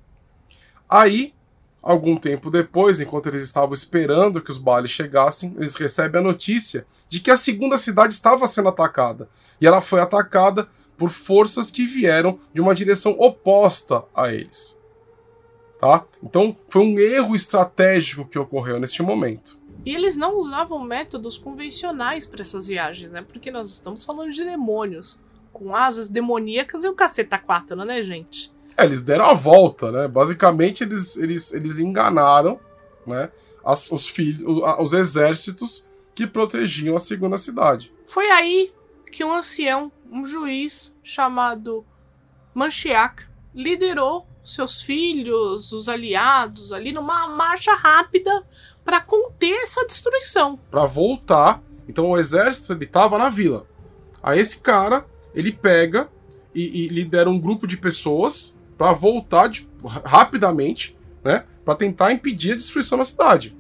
Aí, 0.89 1.33
algum 1.81 2.15
tempo 2.17 2.49
depois, 2.49 2.99
enquanto 2.99 3.27
eles 3.27 3.43
estavam 3.43 3.73
esperando 3.73 4.41
que 4.41 4.51
os 4.51 4.57
Baali 4.57 4.87
chegassem, 4.87 5.55
eles 5.57 5.75
recebem 5.75 6.19
a 6.19 6.23
notícia 6.23 6.85
de 7.07 7.19
que 7.19 7.31
a 7.31 7.37
segunda 7.37 7.77
cidade 7.77 8.13
estava 8.13 8.45
sendo 8.47 8.69
atacada. 8.69 9.29
E 9.59 9.67
ela 9.67 9.81
foi 9.81 10.01
atacada 10.01 10.67
por 10.97 11.09
forças 11.09 11.71
que 11.71 11.85
vieram 11.85 12.39
de 12.53 12.61
uma 12.61 12.75
direção 12.75 13.15
oposta 13.17 14.03
a 14.13 14.33
eles. 14.33 14.77
Tá? 15.79 16.05
Então 16.21 16.55
foi 16.67 16.81
um 16.81 16.99
erro 16.99 17.35
estratégico 17.35 18.25
que 18.25 18.37
ocorreu 18.37 18.79
neste 18.79 19.01
momento. 19.01 19.57
E 19.85 19.95
eles 19.95 20.17
não 20.17 20.37
usavam 20.37 20.83
métodos 20.83 21.37
convencionais 21.37 22.25
para 22.25 22.41
essas 22.41 22.67
viagens, 22.67 23.11
né? 23.11 23.21
Porque 23.21 23.49
nós 23.49 23.71
estamos 23.71 24.03
falando 24.03 24.31
de 24.31 24.43
demônios 24.43 25.17
com 25.53 25.73
asas 25.73 26.09
demoníacas 26.09 26.83
e 26.83 26.89
o 26.89 26.93
caceta 26.93 27.37
4, 27.37 27.77
né, 27.85 28.03
gente? 28.03 28.51
É, 28.79 28.85
eles 28.85 29.01
deram 29.01 29.25
a 29.25 29.33
volta, 29.33 29.91
né? 29.91 30.07
Basicamente 30.07 30.83
eles, 30.83 31.17
eles, 31.17 31.53
eles 31.53 31.79
enganaram, 31.79 32.59
né? 33.05 33.29
As, 33.63 33.91
os 33.91 34.07
filhos, 34.07 34.41
os 34.79 34.93
exércitos 34.93 35.85
que 36.15 36.25
protegiam 36.25 36.95
a 36.95 36.99
segunda 36.99 37.37
cidade. 37.37 37.91
Foi 38.07 38.29
aí 38.31 38.71
que 39.11 39.23
um 39.23 39.33
ancião 39.33 39.91
um 40.09 40.25
juiz 40.25 40.95
chamado 41.03 41.85
Manchiac 42.53 43.23
liderou 43.53 44.25
seus 44.43 44.81
filhos, 44.81 45.73
os 45.73 45.89
aliados, 45.89 46.71
ali 46.71 46.93
numa 46.93 47.27
marcha 47.27 47.73
rápida 47.75 48.47
para 48.83 49.01
conter 49.01 49.61
essa 49.61 49.85
destruição. 49.85 50.57
Para 50.71 50.85
voltar, 50.85 51.61
então 51.87 52.09
o 52.09 52.17
exército 52.17 52.73
ele 52.73 52.85
estava 52.85 53.17
na 53.17 53.29
vila. 53.29 53.67
Aí 54.23 54.39
esse 54.39 54.59
cara 54.61 55.05
ele 55.35 55.51
pega 55.51 56.09
e, 56.55 56.85
e 56.85 56.87
lidera 56.87 57.29
um 57.29 57.39
grupo 57.39 57.67
de 57.67 57.77
pessoas 57.77 58.57
para 58.79 58.93
voltar 58.93 59.47
de, 59.47 59.69
rapidamente, 60.03 60.97
né, 61.23 61.45
para 61.63 61.75
tentar 61.75 62.11
impedir 62.11 62.53
a 62.53 62.55
destruição 62.55 62.97
da 62.97 63.05
cidade. 63.05 63.55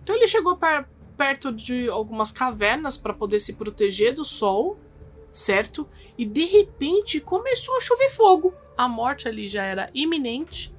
Então 0.00 0.14
ele 0.14 0.28
chegou 0.28 0.56
per 0.56 0.86
perto 1.16 1.52
de 1.52 1.88
algumas 1.88 2.30
cavernas 2.30 2.96
para 2.96 3.12
poder 3.12 3.38
se 3.38 3.52
proteger 3.52 4.14
do 4.14 4.24
sol 4.24 4.78
certo? 5.32 5.88
E 6.16 6.24
de 6.26 6.44
repente 6.44 7.18
começou 7.18 7.76
a 7.76 7.80
chover 7.80 8.10
fogo. 8.10 8.54
A 8.76 8.86
morte 8.86 9.26
ali 9.26 9.48
já 9.48 9.64
era 9.64 9.90
iminente. 9.94 10.72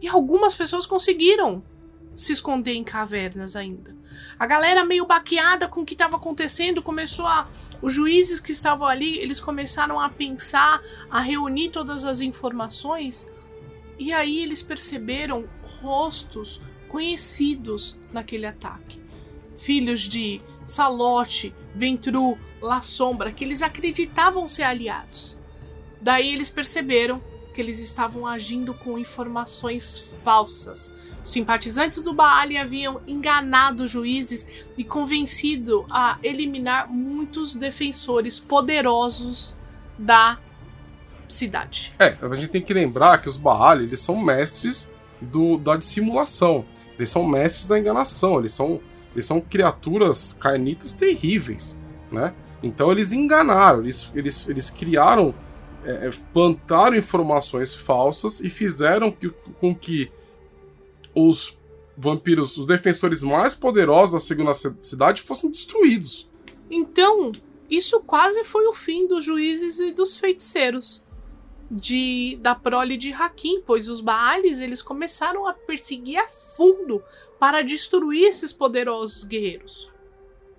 E 0.00 0.08
algumas 0.08 0.54
pessoas 0.54 0.86
conseguiram 0.86 1.62
se 2.14 2.32
esconder 2.32 2.72
em 2.72 2.82
cavernas 2.82 3.54
ainda. 3.54 3.94
A 4.38 4.46
galera 4.46 4.84
meio 4.84 5.06
baqueada 5.06 5.68
com 5.68 5.80
o 5.82 5.84
que 5.84 5.94
estava 5.94 6.16
acontecendo 6.16 6.82
começou 6.82 7.26
a 7.26 7.48
os 7.80 7.92
juízes 7.92 8.38
que 8.38 8.52
estavam 8.52 8.86
ali, 8.86 9.18
eles 9.18 9.40
começaram 9.40 9.98
a 10.00 10.08
pensar, 10.08 10.80
a 11.10 11.20
reunir 11.20 11.70
todas 11.70 12.04
as 12.04 12.20
informações, 12.20 13.26
e 13.98 14.12
aí 14.12 14.40
eles 14.40 14.62
perceberam 14.62 15.48
rostos 15.80 16.60
conhecidos 16.88 17.98
naquele 18.12 18.46
ataque. 18.46 19.00
Filhos 19.56 20.08
de 20.08 20.40
Salote, 20.64 21.54
Ventru, 21.74 22.38
La 22.60 22.80
Sombra, 22.80 23.32
que 23.32 23.44
eles 23.44 23.62
acreditavam 23.62 24.46
ser 24.46 24.62
aliados. 24.62 25.38
Daí 26.00 26.32
eles 26.32 26.50
perceberam 26.50 27.22
que 27.52 27.60
eles 27.60 27.78
estavam 27.78 28.26
agindo 28.26 28.72
com 28.74 28.98
informações 28.98 30.08
falsas. 30.24 30.92
Os 31.22 31.30
simpatizantes 31.30 32.02
do 32.02 32.12
Baal 32.12 32.48
haviam 32.60 33.00
enganado 33.06 33.86
juízes 33.86 34.66
e 34.76 34.84
convencido 34.84 35.86
a 35.90 36.18
eliminar 36.22 36.90
muitos 36.90 37.54
defensores 37.54 38.40
poderosos 38.40 39.56
da 39.98 40.38
cidade. 41.28 41.92
É, 41.98 42.16
a 42.20 42.34
gente 42.34 42.48
tem 42.48 42.62
que 42.62 42.74
lembrar 42.74 43.20
que 43.20 43.28
os 43.28 43.36
Baal 43.36 43.80
eles 43.80 44.00
são 44.00 44.16
mestres 44.16 44.90
do, 45.20 45.56
da 45.56 45.76
dissimulação. 45.76 46.64
Eles 46.96 47.10
são 47.10 47.26
mestres 47.26 47.66
da 47.66 47.78
enganação. 47.78 48.38
Eles 48.38 48.52
são, 48.52 48.80
eles 49.12 49.26
são 49.26 49.40
criaturas 49.40 50.36
carnitas 50.38 50.92
terríveis, 50.92 51.76
né? 52.10 52.34
Então 52.62 52.92
eles 52.92 53.12
enganaram, 53.12 53.80
eles, 53.80 54.10
eles, 54.14 54.48
eles 54.48 54.70
criaram, 54.70 55.34
é, 55.84 56.06
é, 56.06 56.10
plantaram 56.32 56.96
informações 56.96 57.74
falsas 57.74 58.40
e 58.40 58.48
fizeram 58.48 59.10
que, 59.10 59.30
com 59.60 59.74
que 59.74 60.10
os 61.14 61.58
vampiros, 61.96 62.56
os 62.56 62.66
defensores 62.66 63.22
mais 63.22 63.54
poderosos 63.54 64.12
da 64.12 64.20
segunda 64.20 64.54
cidade 64.54 65.22
fossem 65.22 65.50
destruídos. 65.50 66.30
Então, 66.70 67.32
isso 67.68 68.00
quase 68.00 68.44
foi 68.44 68.66
o 68.66 68.72
fim 68.72 69.06
dos 69.06 69.24
juízes 69.24 69.78
e 69.80 69.92
dos 69.92 70.16
feiticeiros 70.16 71.02
de 71.70 72.38
da 72.40 72.54
prole 72.54 72.96
de 72.96 73.12
Hakim, 73.12 73.62
pois 73.66 73.88
os 73.88 74.00
Baales 74.00 74.60
eles 74.60 74.82
começaram 74.82 75.46
a 75.46 75.54
perseguir 75.54 76.18
a 76.18 76.28
fundo 76.28 77.02
para 77.38 77.62
destruir 77.62 78.28
esses 78.28 78.52
poderosos 78.52 79.24
guerreiros. 79.24 79.90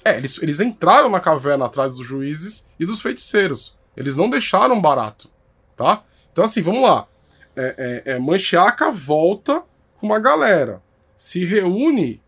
É, 0.03 0.18
eles, 0.18 0.38
eles 0.42 0.60
entraram 0.60 1.10
na 1.10 1.20
caverna 1.20 1.65
atrás 1.65 1.96
dos 1.96 2.06
juízes 2.06 2.65
e 2.80 2.86
dos 2.86 3.00
feiticeiros. 3.00 3.77
Eles 3.95 4.15
não 4.15 4.29
deixaram 4.29 4.81
barato, 4.81 5.29
tá? 5.75 6.03
Então, 6.31 6.43
assim, 6.43 6.62
vamos 6.62 6.83
lá. 6.83 7.07
É, 7.55 8.03
é, 8.05 8.13
é 8.13 8.19
Manchiaca 8.19 8.91
volta 8.91 9.63
com 9.95 10.07
uma 10.07 10.19
galera. 10.19 10.81
Se 11.15 11.45
reúne 11.45 12.21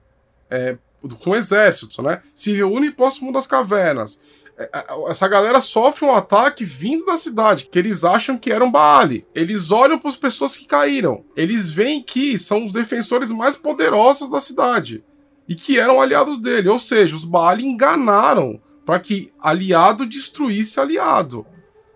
é, 0.49 0.77
com 1.23 1.31
o 1.31 1.35
exército, 1.35 2.01
né? 2.01 2.21
Se 2.33 2.53
reúne 2.53 2.91
próximo 2.91 3.33
das 3.33 3.47
cavernas. 3.47 4.21
É, 4.57 4.69
é, 4.73 5.09
essa 5.09 5.27
galera 5.27 5.59
sofre 5.59 6.05
um 6.05 6.13
ataque 6.13 6.63
vindo 6.63 7.05
da 7.05 7.17
cidade, 7.17 7.65
que 7.65 7.77
eles 7.77 8.03
acham 8.03 8.37
que 8.37 8.51
era 8.51 8.63
um 8.63 8.71
Baale. 8.71 9.27
Eles 9.35 9.71
olham 9.71 9.99
para 9.99 10.09
as 10.09 10.15
pessoas 10.15 10.55
que 10.55 10.65
caíram. 10.65 11.25
Eles 11.35 11.69
veem 11.69 12.01
que 12.01 12.37
são 12.37 12.65
os 12.65 12.71
defensores 12.71 13.29
mais 13.29 13.55
poderosos 13.55 14.29
da 14.29 14.39
cidade 14.39 15.03
e 15.47 15.55
que 15.55 15.79
eram 15.79 16.01
aliados 16.01 16.39
dele. 16.39 16.69
Ou 16.69 16.79
seja, 16.79 17.15
os 17.15 17.25
Baal 17.25 17.59
enganaram 17.59 18.61
para 18.85 18.99
que 18.99 19.33
aliado 19.39 20.05
destruísse 20.05 20.79
aliado. 20.79 21.45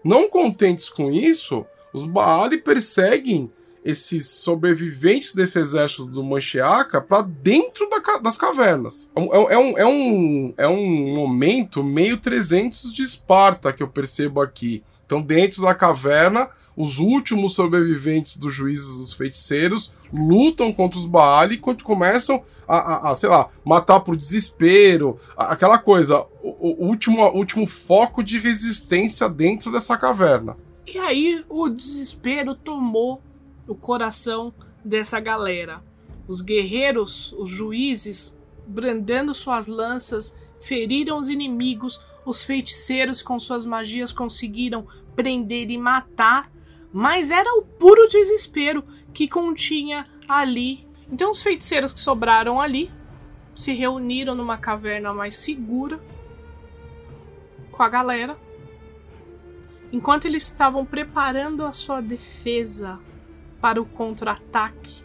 Não 0.04 0.30
contentes 0.30 0.90
com 0.90 1.12
isso, 1.12 1.66
os 1.94 2.06
Baal 2.06 2.50
perseguem 2.64 3.52
esses 3.84 4.30
sobreviventes 4.30 5.34
desse 5.34 5.58
exército 5.58 6.06
do 6.06 6.24
Mancheaca 6.24 7.02
para 7.02 7.24
dentro 7.24 7.90
da, 7.90 8.18
das 8.20 8.38
cavernas. 8.38 9.10
É, 9.16 9.22
é, 9.22 9.54
é, 9.54 9.58
um, 9.58 9.78
é, 9.78 9.86
um, 9.86 10.54
é 10.58 10.68
um 10.68 11.16
momento 11.16 11.84
meio 11.84 12.18
300 12.18 12.94
de 12.94 13.04
Esparta 13.04 13.74
que 13.74 13.82
eu 13.82 13.88
percebo 13.88 14.42
aqui. 14.42 14.84
Então, 15.06 15.22
dentro 15.22 15.64
da 15.64 15.74
caverna, 15.74 16.50
os 16.78 17.00
últimos 17.00 17.56
sobreviventes 17.56 18.38
dos 18.38 18.54
juízes 18.54 18.98
dos 19.00 19.14
feiticeiros 19.14 19.92
lutam 20.14 20.72
contra 20.72 21.00
os 21.00 21.06
Baal 21.06 21.52
e 21.52 21.58
começam 21.58 22.44
a, 22.68 22.78
a, 22.78 23.12
a, 23.12 23.16
sei 23.16 23.28
lá, 23.28 23.50
matar 23.66 24.02
por 24.02 24.16
desespero, 24.16 25.18
aquela 25.36 25.80
coisa, 25.80 26.24
o, 26.60 26.86
último, 26.86 27.26
último 27.30 27.66
foco 27.66 28.24
de 28.24 28.38
resistência 28.38 29.30
dentro 29.30 29.72
dessa 29.72 29.98
caverna. 29.98 30.58
E 30.86 30.98
aí 30.98 31.44
o 31.48 31.70
desespero 31.70 32.54
tomou 32.54 33.22
o 33.68 33.76
coração 33.76 34.54
dessa 34.84 35.20
galera. 35.20 35.84
Os 36.28 36.42
guerreiros, 36.42 37.34
os 37.34 37.50
juízes, 37.50 38.38
brandando 38.68 39.34
suas 39.34 39.68
lanças, 39.68 40.36
feriram 40.60 41.18
os 41.18 41.30
inimigos, 41.30 42.00
os 42.26 42.44
feiticeiros 42.44 43.22
com 43.22 43.40
suas 43.40 43.66
magias 43.66 44.12
conseguiram 44.12 44.88
prender 45.16 45.70
e 45.70 45.78
matar, 45.78 46.52
mas 46.92 47.32
era 47.32 47.50
o 47.58 47.64
puro 47.64 48.08
desespero 48.08 48.84
que 49.14 49.28
continha 49.28 50.04
ali. 50.28 50.88
Então 51.12 51.32
os 51.32 51.42
feiticeiros 51.42 51.94
que 51.94 52.00
sobraram 52.00 52.60
ali 52.60 52.92
se 53.56 53.74
reuniram 53.74 54.36
numa 54.36 54.58
caverna 54.58 55.14
mais 55.14 55.36
segura 55.36 56.00
com 57.80 57.84
a 57.84 57.88
galera. 57.88 58.38
Enquanto 59.90 60.26
eles 60.26 60.44
estavam 60.44 60.86
preparando 60.86 61.66
a 61.66 61.72
sua 61.72 62.02
defesa 62.02 63.00
para 63.62 63.82
o 63.82 63.86
contra-ataque, 63.86 65.02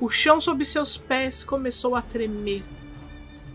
o 0.00 0.08
chão 0.08 0.40
sob 0.40 0.64
seus 0.64 0.96
pés 0.96 1.42
começou 1.42 1.96
a 1.96 2.02
tremer, 2.02 2.62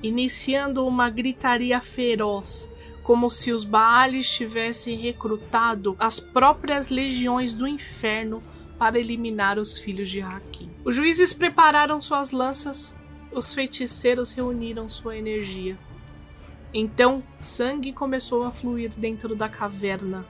iniciando 0.04 0.86
uma 0.86 1.10
gritaria 1.10 1.80
feroz, 1.80 2.70
como 3.02 3.30
se 3.30 3.54
os 3.54 3.64
Baales 3.64 4.30
tivessem 4.30 4.98
recrutado 4.98 5.96
as 5.98 6.20
próprias 6.20 6.90
legiões 6.90 7.54
do 7.54 7.66
inferno 7.66 8.44
para 8.78 9.00
eliminar 9.00 9.58
os 9.58 9.78
filhos 9.78 10.10
de 10.10 10.22
Hakim. 10.22 10.70
Os 10.84 10.96
juízes 10.96 11.32
prepararam 11.32 12.02
suas 12.02 12.32
lanças 12.32 12.94
os 13.32 13.54
feiticeiros 13.54 14.34
reuniram 14.34 14.90
sua 14.90 15.18
energia. 15.18 15.78
Então, 16.74 17.22
sangue 17.40 17.92
começou 17.92 18.44
a 18.44 18.52
fluir 18.52 18.92
dentro 18.96 19.36
da 19.36 19.50
caverna. 19.50 20.26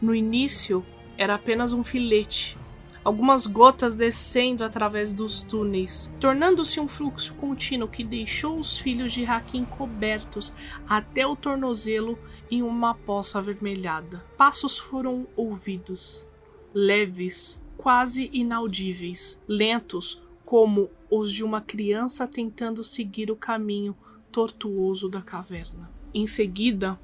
No 0.00 0.14
início, 0.14 0.84
era 1.16 1.34
apenas 1.34 1.72
um 1.72 1.84
filete, 1.84 2.58
algumas 3.04 3.46
gotas 3.46 3.94
descendo 3.94 4.64
através 4.64 5.14
dos 5.14 5.42
túneis, 5.42 6.12
tornando-se 6.18 6.80
um 6.80 6.88
fluxo 6.88 7.34
contínuo 7.34 7.88
que 7.88 8.02
deixou 8.02 8.58
os 8.58 8.76
filhos 8.76 9.12
de 9.12 9.24
Hakim 9.24 9.64
cobertos 9.64 10.52
até 10.88 11.24
o 11.24 11.36
tornozelo 11.36 12.18
em 12.50 12.62
uma 12.62 12.94
poça 12.94 13.38
avermelhada. 13.38 14.24
Passos 14.36 14.76
foram 14.76 15.26
ouvidos, 15.36 16.28
leves, 16.74 17.62
quase 17.76 18.28
inaudíveis, 18.32 19.40
lentos, 19.46 20.20
como 20.44 20.90
os 21.08 21.32
de 21.32 21.44
uma 21.44 21.60
criança 21.60 22.26
tentando 22.26 22.82
seguir 22.82 23.30
o 23.30 23.36
caminho 23.36 23.96
tortuoso 24.36 25.08
da 25.08 25.22
caverna. 25.22 25.90
Em 26.12 26.26
seguida, 26.26 27.00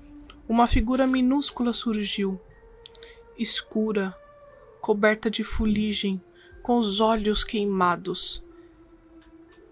uma 0.47 0.67
figura 0.67 1.07
minúscula 1.07 1.73
surgiu, 1.73 2.39
escura, 3.39 4.15
coberta 4.83 5.31
de 5.31 5.43
fuligem, 5.43 6.21
com 6.62 6.77
os 6.77 7.01
olhos 7.01 7.43
queimados. 7.43 8.45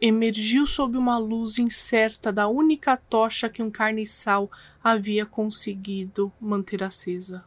Emergiu 0.01 0.67
sob 0.67 0.97
uma 0.97 1.19
luz 1.19 1.59
incerta 1.59 2.33
da 2.33 2.49
única 2.49 2.97
tocha 2.97 3.47
que 3.51 3.63
um 3.63 3.71
carniçal 3.71 4.51
havia 4.83 5.27
conseguido 5.27 6.33
manter 6.41 6.83
acesa. 6.83 7.45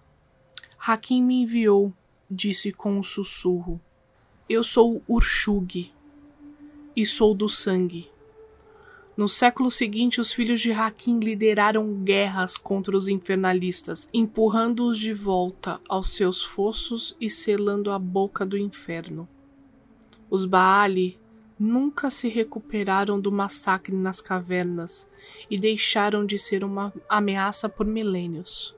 Hakim 0.77 1.23
me 1.23 1.41
enviou, 1.41 1.91
disse 2.29 2.71
com 2.71 2.99
um 2.99 3.01
sussurro. 3.01 3.81
Eu 4.47 4.63
sou 4.63 5.01
Urshug, 5.07 5.91
e 6.95 7.03
sou 7.03 7.33
do 7.33 7.49
sangue. 7.49 8.12
No 9.15 9.29
século 9.29 9.69
seguinte, 9.69 10.19
os 10.19 10.33
filhos 10.33 10.59
de 10.59 10.71
Hakim 10.71 11.19
lideraram 11.19 11.93
guerras 12.03 12.57
contra 12.57 12.97
os 12.97 13.07
infernalistas, 13.07 14.09
empurrando-os 14.11 14.97
de 14.97 15.13
volta 15.13 15.79
aos 15.87 16.09
seus 16.09 16.41
fossos 16.41 17.15
e 17.21 17.29
selando 17.29 17.91
a 17.91 17.99
boca 17.99 18.43
do 18.43 18.57
inferno. 18.57 19.27
Os 20.31 20.45
Baali 20.45 21.19
nunca 21.59 22.09
se 22.09 22.27
recuperaram 22.27 23.21
do 23.21 23.31
massacre 23.31 23.95
nas 23.95 24.19
cavernas 24.19 25.07
e 25.47 25.59
deixaram 25.59 26.25
de 26.25 26.39
ser 26.39 26.63
uma 26.63 26.91
ameaça 27.07 27.69
por 27.69 27.85
milênios. 27.85 28.75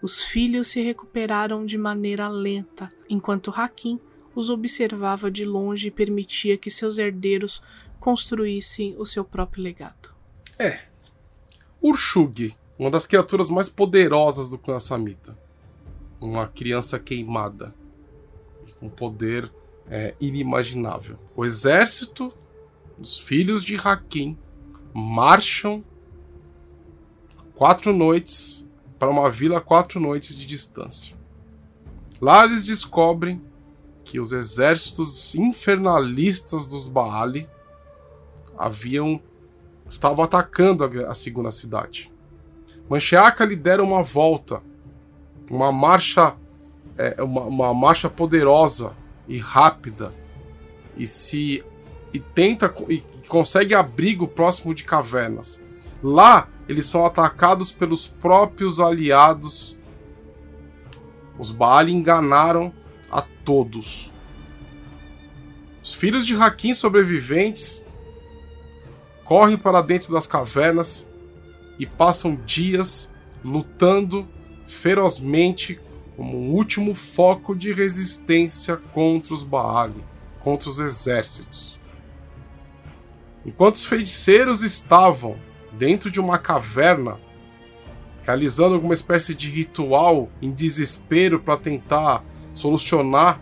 Os 0.00 0.22
filhos 0.22 0.68
se 0.68 0.80
recuperaram 0.80 1.66
de 1.66 1.76
maneira 1.76 2.28
lenta, 2.28 2.92
enquanto 3.10 3.50
Hakim 3.50 3.98
os 4.34 4.48
observava 4.48 5.30
de 5.30 5.44
longe 5.44 5.88
e 5.88 5.90
permitia 5.90 6.56
que 6.56 6.70
seus 6.70 6.98
herdeiros 6.98 7.62
construíssem 8.04 8.94
o 8.98 9.06
seu 9.06 9.24
próprio 9.24 9.64
legado. 9.64 10.10
É. 10.58 10.80
Urshug, 11.80 12.54
uma 12.78 12.90
das 12.90 13.06
criaturas 13.06 13.48
mais 13.48 13.70
poderosas 13.70 14.50
do 14.50 14.58
clã 14.58 14.78
Samita. 14.78 15.34
Uma 16.20 16.46
criança 16.46 16.98
queimada. 16.98 17.74
Com 18.78 18.90
poder 18.90 19.50
é, 19.88 20.14
inimaginável. 20.20 21.18
O 21.34 21.46
exército, 21.46 22.30
os 22.98 23.18
filhos 23.18 23.64
de 23.64 23.74
Hakim, 23.74 24.36
marcham 24.92 25.82
quatro 27.54 27.90
noites 27.90 28.68
para 28.98 29.08
uma 29.08 29.30
vila 29.30 29.62
quatro 29.62 29.98
noites 29.98 30.36
de 30.36 30.44
distância. 30.44 31.16
Lá 32.20 32.44
eles 32.44 32.66
descobrem 32.66 33.40
que 34.04 34.20
os 34.20 34.30
exércitos 34.30 35.34
infernalistas 35.34 36.66
dos 36.66 36.86
Baali 36.86 37.48
haviam 38.58 39.20
estavam 39.88 40.24
atacando 40.24 40.84
a, 40.84 41.10
a 41.10 41.14
segunda 41.14 41.50
cidade. 41.50 42.12
Mancheaca 42.88 43.44
lidera 43.44 43.82
uma 43.82 44.02
volta, 44.02 44.62
uma 45.50 45.72
marcha, 45.72 46.34
é, 46.96 47.22
uma, 47.22 47.42
uma 47.42 47.74
marcha 47.74 48.10
poderosa 48.10 48.92
e 49.26 49.38
rápida 49.38 50.12
e 50.96 51.06
se 51.06 51.64
e 52.12 52.20
tenta 52.20 52.72
e 52.88 53.02
consegue 53.26 53.74
abrigo 53.74 54.28
próximo 54.28 54.74
de 54.74 54.84
cavernas. 54.84 55.62
Lá 56.02 56.48
eles 56.68 56.86
são 56.86 57.04
atacados 57.04 57.72
pelos 57.72 58.06
próprios 58.06 58.80
aliados. 58.80 59.78
Os 61.38 61.50
Baali 61.50 61.92
enganaram 61.92 62.72
a 63.10 63.20
todos. 63.20 64.12
Os 65.82 65.92
filhos 65.92 66.24
de 66.24 66.34
Hakim 66.34 66.72
sobreviventes 66.72 67.83
correm 69.24 69.56
para 69.56 69.80
dentro 69.80 70.12
das 70.12 70.26
cavernas 70.26 71.08
e 71.78 71.86
passam 71.86 72.36
dias 72.36 73.12
lutando 73.42 74.28
ferozmente 74.66 75.80
como 76.16 76.38
um 76.38 76.52
último 76.52 76.94
foco 76.94 77.54
de 77.56 77.72
resistência 77.72 78.76
contra 78.76 79.34
os 79.34 79.42
Baali, 79.42 80.04
contra 80.40 80.68
os 80.68 80.78
exércitos. 80.78 81.78
Enquanto 83.44 83.74
os 83.74 83.84
feiticeiros 83.84 84.62
estavam 84.62 85.36
dentro 85.72 86.10
de 86.10 86.20
uma 86.20 86.38
caverna, 86.38 87.18
realizando 88.22 88.74
alguma 88.74 88.94
espécie 88.94 89.34
de 89.34 89.50
ritual 89.50 90.30
em 90.40 90.52
desespero 90.52 91.40
para 91.40 91.58
tentar 91.58 92.24
solucionar 92.54 93.40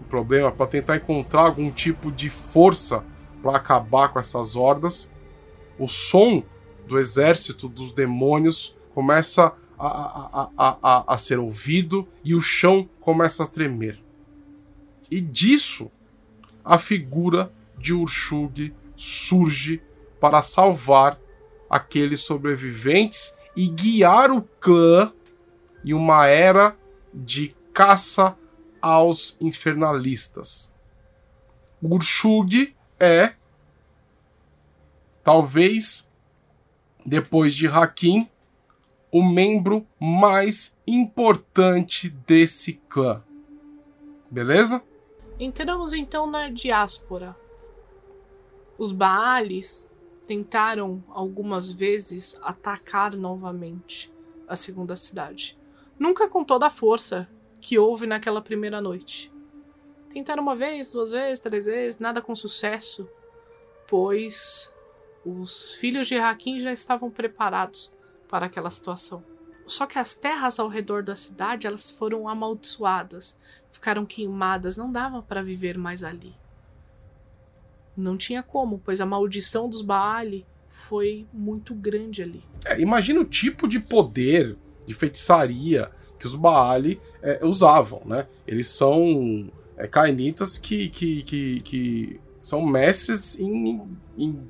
o 0.00 0.04
problema, 0.04 0.52
para 0.52 0.66
tentar 0.66 0.96
encontrar 0.96 1.42
algum 1.42 1.70
tipo 1.70 2.12
de 2.12 2.30
força 2.30 3.04
para 3.42 3.56
acabar 3.56 4.12
com 4.12 4.18
essas 4.18 4.56
hordas, 4.56 5.10
o 5.78 5.86
som 5.86 6.42
do 6.86 6.98
exército 6.98 7.68
dos 7.68 7.92
demônios 7.92 8.76
começa 8.94 9.52
a, 9.78 9.86
a, 9.86 10.50
a, 10.56 10.78
a, 10.82 11.14
a 11.14 11.18
ser 11.18 11.38
ouvido 11.38 12.08
e 12.24 12.34
o 12.34 12.40
chão 12.40 12.88
começa 13.00 13.44
a 13.44 13.46
tremer. 13.46 14.02
E 15.10 15.20
disso 15.20 15.90
a 16.64 16.78
figura 16.78 17.52
de 17.78 17.92
Urshug 17.92 18.74
surge 18.96 19.82
para 20.18 20.42
salvar 20.42 21.20
aqueles 21.68 22.20
sobreviventes 22.20 23.36
e 23.54 23.68
guiar 23.68 24.30
o 24.30 24.42
clã 24.42 25.12
em 25.84 25.92
uma 25.92 26.26
era 26.26 26.76
de 27.12 27.54
caça 27.72 28.36
aos 28.80 29.36
infernalistas. 29.40 30.72
Urshug 31.82 32.74
é, 32.98 33.34
talvez, 35.22 36.08
depois 37.04 37.54
de 37.54 37.66
Hakim, 37.66 38.28
o 39.10 39.22
membro 39.22 39.86
mais 40.00 40.78
importante 40.86 42.08
desse 42.08 42.74
clã. 42.88 43.22
Beleza? 44.30 44.82
Entramos 45.38 45.92
então 45.92 46.26
na 46.26 46.48
diáspora. 46.48 47.36
Os 48.78 48.92
Baales 48.92 49.90
tentaram 50.26 51.02
algumas 51.08 51.70
vezes 51.70 52.38
atacar 52.42 53.14
novamente 53.14 54.12
a 54.48 54.56
segunda 54.56 54.96
cidade. 54.96 55.56
Nunca 55.98 56.28
com 56.28 56.44
toda 56.44 56.66
a 56.66 56.70
força 56.70 57.28
que 57.60 57.78
houve 57.78 58.06
naquela 58.06 58.42
primeira 58.42 58.80
noite. 58.80 59.32
Tentaram 60.16 60.42
uma 60.42 60.56
vez, 60.56 60.90
duas 60.90 61.10
vezes, 61.10 61.40
três 61.40 61.66
vezes, 61.66 61.98
nada 61.98 62.22
com 62.22 62.34
sucesso, 62.34 63.06
pois 63.86 64.72
os 65.26 65.74
filhos 65.74 66.08
de 66.08 66.16
Hakim 66.16 66.58
já 66.58 66.72
estavam 66.72 67.10
preparados 67.10 67.92
para 68.26 68.46
aquela 68.46 68.70
situação. 68.70 69.22
Só 69.66 69.84
que 69.84 69.98
as 69.98 70.14
terras 70.14 70.58
ao 70.58 70.68
redor 70.68 71.02
da 71.02 71.14
cidade 71.14 71.66
elas 71.66 71.90
foram 71.90 72.30
amaldiçoadas, 72.30 73.38
ficaram 73.70 74.06
queimadas, 74.06 74.74
não 74.74 74.90
dava 74.90 75.20
para 75.20 75.42
viver 75.42 75.76
mais 75.76 76.02
ali. 76.02 76.34
Não 77.94 78.16
tinha 78.16 78.42
como, 78.42 78.80
pois 78.82 79.02
a 79.02 79.06
maldição 79.06 79.68
dos 79.68 79.82
Baali 79.82 80.46
foi 80.70 81.26
muito 81.30 81.74
grande 81.74 82.22
ali. 82.22 82.42
É, 82.64 82.80
imagina 82.80 83.20
o 83.20 83.24
tipo 83.26 83.68
de 83.68 83.78
poder, 83.78 84.56
de 84.86 84.94
feitiçaria, 84.94 85.92
que 86.18 86.24
os 86.24 86.34
Baali 86.34 86.98
é, 87.20 87.44
usavam, 87.44 88.00
né? 88.06 88.26
Eles 88.46 88.68
são 88.68 89.52
é, 89.76 89.86
cainitas 89.86 90.58
que, 90.58 90.88
que, 90.88 91.22
que, 91.22 91.60
que 91.60 92.20
são 92.40 92.64
mestres 92.64 93.38
em, 93.38 93.82
em 94.16 94.40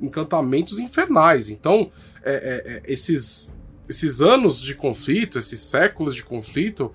encantamentos 0.00 0.78
infernais. 0.78 1.48
Então, 1.48 1.90
é, 2.22 2.32
é, 2.32 2.72
é 2.72 2.82
esses, 2.92 3.56
esses 3.88 4.22
anos 4.22 4.60
de 4.60 4.74
conflito, 4.74 5.38
esses 5.38 5.60
séculos 5.60 6.14
de 6.14 6.24
conflito, 6.24 6.94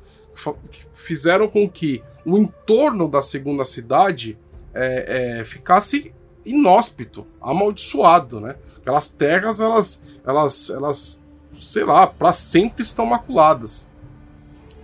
fizeram 0.93 1.47
com 1.47 1.69
que 1.69 2.03
o 2.25 2.37
entorno 2.37 3.07
da 3.07 3.21
segunda 3.21 3.63
cidade 3.63 4.37
é, 4.73 5.39
é, 5.39 5.43
ficasse 5.43 6.13
inóspito, 6.45 7.25
amaldiçoado, 7.41 8.39
né? 8.39 8.55
Aquelas 8.77 9.09
terras, 9.09 9.59
elas, 9.59 10.03
elas, 10.25 10.69
elas, 10.69 11.23
sei 11.57 11.83
lá, 11.83 12.05
para 12.05 12.33
sempre 12.33 12.83
estão 12.83 13.05
maculadas. 13.05 13.89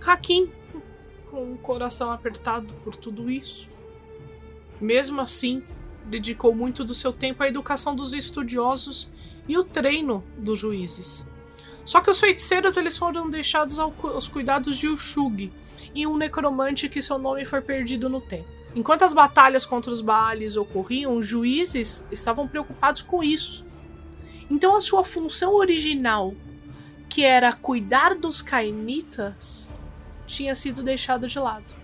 Hakim, 0.04 0.50
com 1.42 1.52
o 1.52 1.58
coração 1.58 2.12
apertado 2.12 2.72
por 2.84 2.94
tudo 2.94 3.28
isso, 3.28 3.68
mesmo 4.80 5.20
assim, 5.20 5.62
dedicou 6.04 6.54
muito 6.54 6.84
do 6.84 6.94
seu 6.94 7.12
tempo 7.12 7.42
à 7.42 7.48
educação 7.48 7.94
dos 7.94 8.14
estudiosos 8.14 9.10
e 9.48 9.58
o 9.58 9.64
treino 9.64 10.22
dos 10.36 10.60
juízes. 10.60 11.26
Só 11.84 12.00
que 12.00 12.10
os 12.10 12.20
feiticeiros 12.20 12.76
eles 12.76 12.96
foram 12.96 13.28
deixados 13.28 13.78
aos 13.78 14.28
cuidados 14.28 14.78
de 14.78 14.86
Ushug 14.88 15.52
e 15.94 16.06
um 16.06 16.16
necromante 16.16 16.88
que 16.88 17.02
seu 17.02 17.18
nome 17.18 17.44
foi 17.44 17.60
perdido 17.60 18.08
no 18.08 18.20
tempo. 18.20 18.48
Enquanto 18.74 19.02
as 19.02 19.12
batalhas 19.12 19.66
contra 19.66 19.92
os 19.92 20.00
Baales 20.00 20.56
ocorriam, 20.56 21.16
os 21.16 21.26
juízes 21.26 22.06
estavam 22.10 22.46
preocupados 22.46 23.02
com 23.02 23.22
isso. 23.22 23.64
Então 24.48 24.76
a 24.76 24.80
sua 24.80 25.04
função 25.04 25.54
original, 25.54 26.34
que 27.08 27.24
era 27.24 27.52
cuidar 27.52 28.14
dos 28.14 28.40
cainitas, 28.40 29.70
tinha 30.32 30.54
sido 30.54 30.82
deixada 30.82 31.28
de 31.28 31.38
lado. 31.38 31.82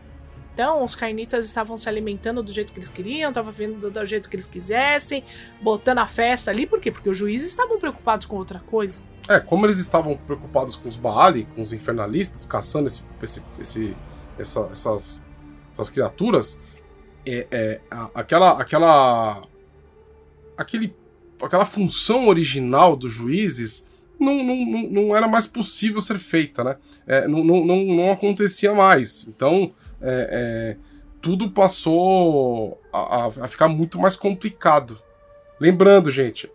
Então, 0.53 0.85
os 0.85 0.97
cainitas 0.97 1.47
estavam 1.47 1.77
se 1.77 1.89
alimentando 1.89 2.43
do 2.43 2.53
jeito 2.53 2.73
que 2.73 2.81
eles 2.81 2.89
queriam, 2.89 3.29
estavam 3.29 3.53
vivendo 3.53 3.89
do 3.91 4.07
jeito 4.07 4.29
que 4.29 4.35
eles 4.35 4.49
quisessem, 4.49 5.23
botando 5.63 5.99
a 5.99 6.07
festa 6.09 6.51
ali. 6.51 6.67
Por 6.67 6.81
quê? 6.81 6.91
Porque 6.91 7.09
os 7.09 7.17
juízes 7.17 7.51
estavam 7.51 7.79
preocupados 7.79 8.27
com 8.27 8.37
outra 8.37 8.59
coisa. 8.59 9.05
É, 9.29 9.39
como 9.39 9.67
eles 9.67 9.79
estavam 9.79 10.17
preocupados 10.17 10.75
com 10.75 10.89
os 10.89 10.97
Baali, 10.97 11.47
com 11.55 11.63
os 11.63 11.73
infernalistas, 11.73 12.45
caçando 12.45 12.89
esse, 12.89 13.05
esse, 13.23 13.43
esse 13.61 13.97
essa, 14.37 14.61
essas, 14.73 15.25
essas 15.73 15.91
criaturas, 15.91 16.59
é, 17.25 17.47
é, 17.51 17.81
aquela, 18.15 18.61
aquela, 18.61 19.43
aquele, 20.57 20.97
aquela 21.41 21.67
função 21.67 22.27
original 22.27 22.97
dos 22.97 23.13
juízes 23.13 23.87
não, 24.19 24.43
não, 24.43 24.83
não 24.91 25.17
era 25.17 25.29
mais 25.29 25.47
possível 25.47 26.01
ser 26.01 26.19
feita, 26.19 26.65
né? 26.65 26.77
É, 27.07 27.29
não, 27.29 27.45
não, 27.45 27.65
não 27.65 28.11
acontecia 28.11 28.75
mais. 28.75 29.27
Então, 29.29 29.73
é, 30.01 30.29
é, 30.31 30.77
tudo 31.21 31.51
passou 31.51 32.81
a, 32.93 33.27
a, 33.27 33.49
ficar 33.49 33.69
muito 33.69 33.99
mais 33.99 34.17
complicado. 34.17 35.01
Lembrando, 35.61 36.11
gente, 36.11 36.51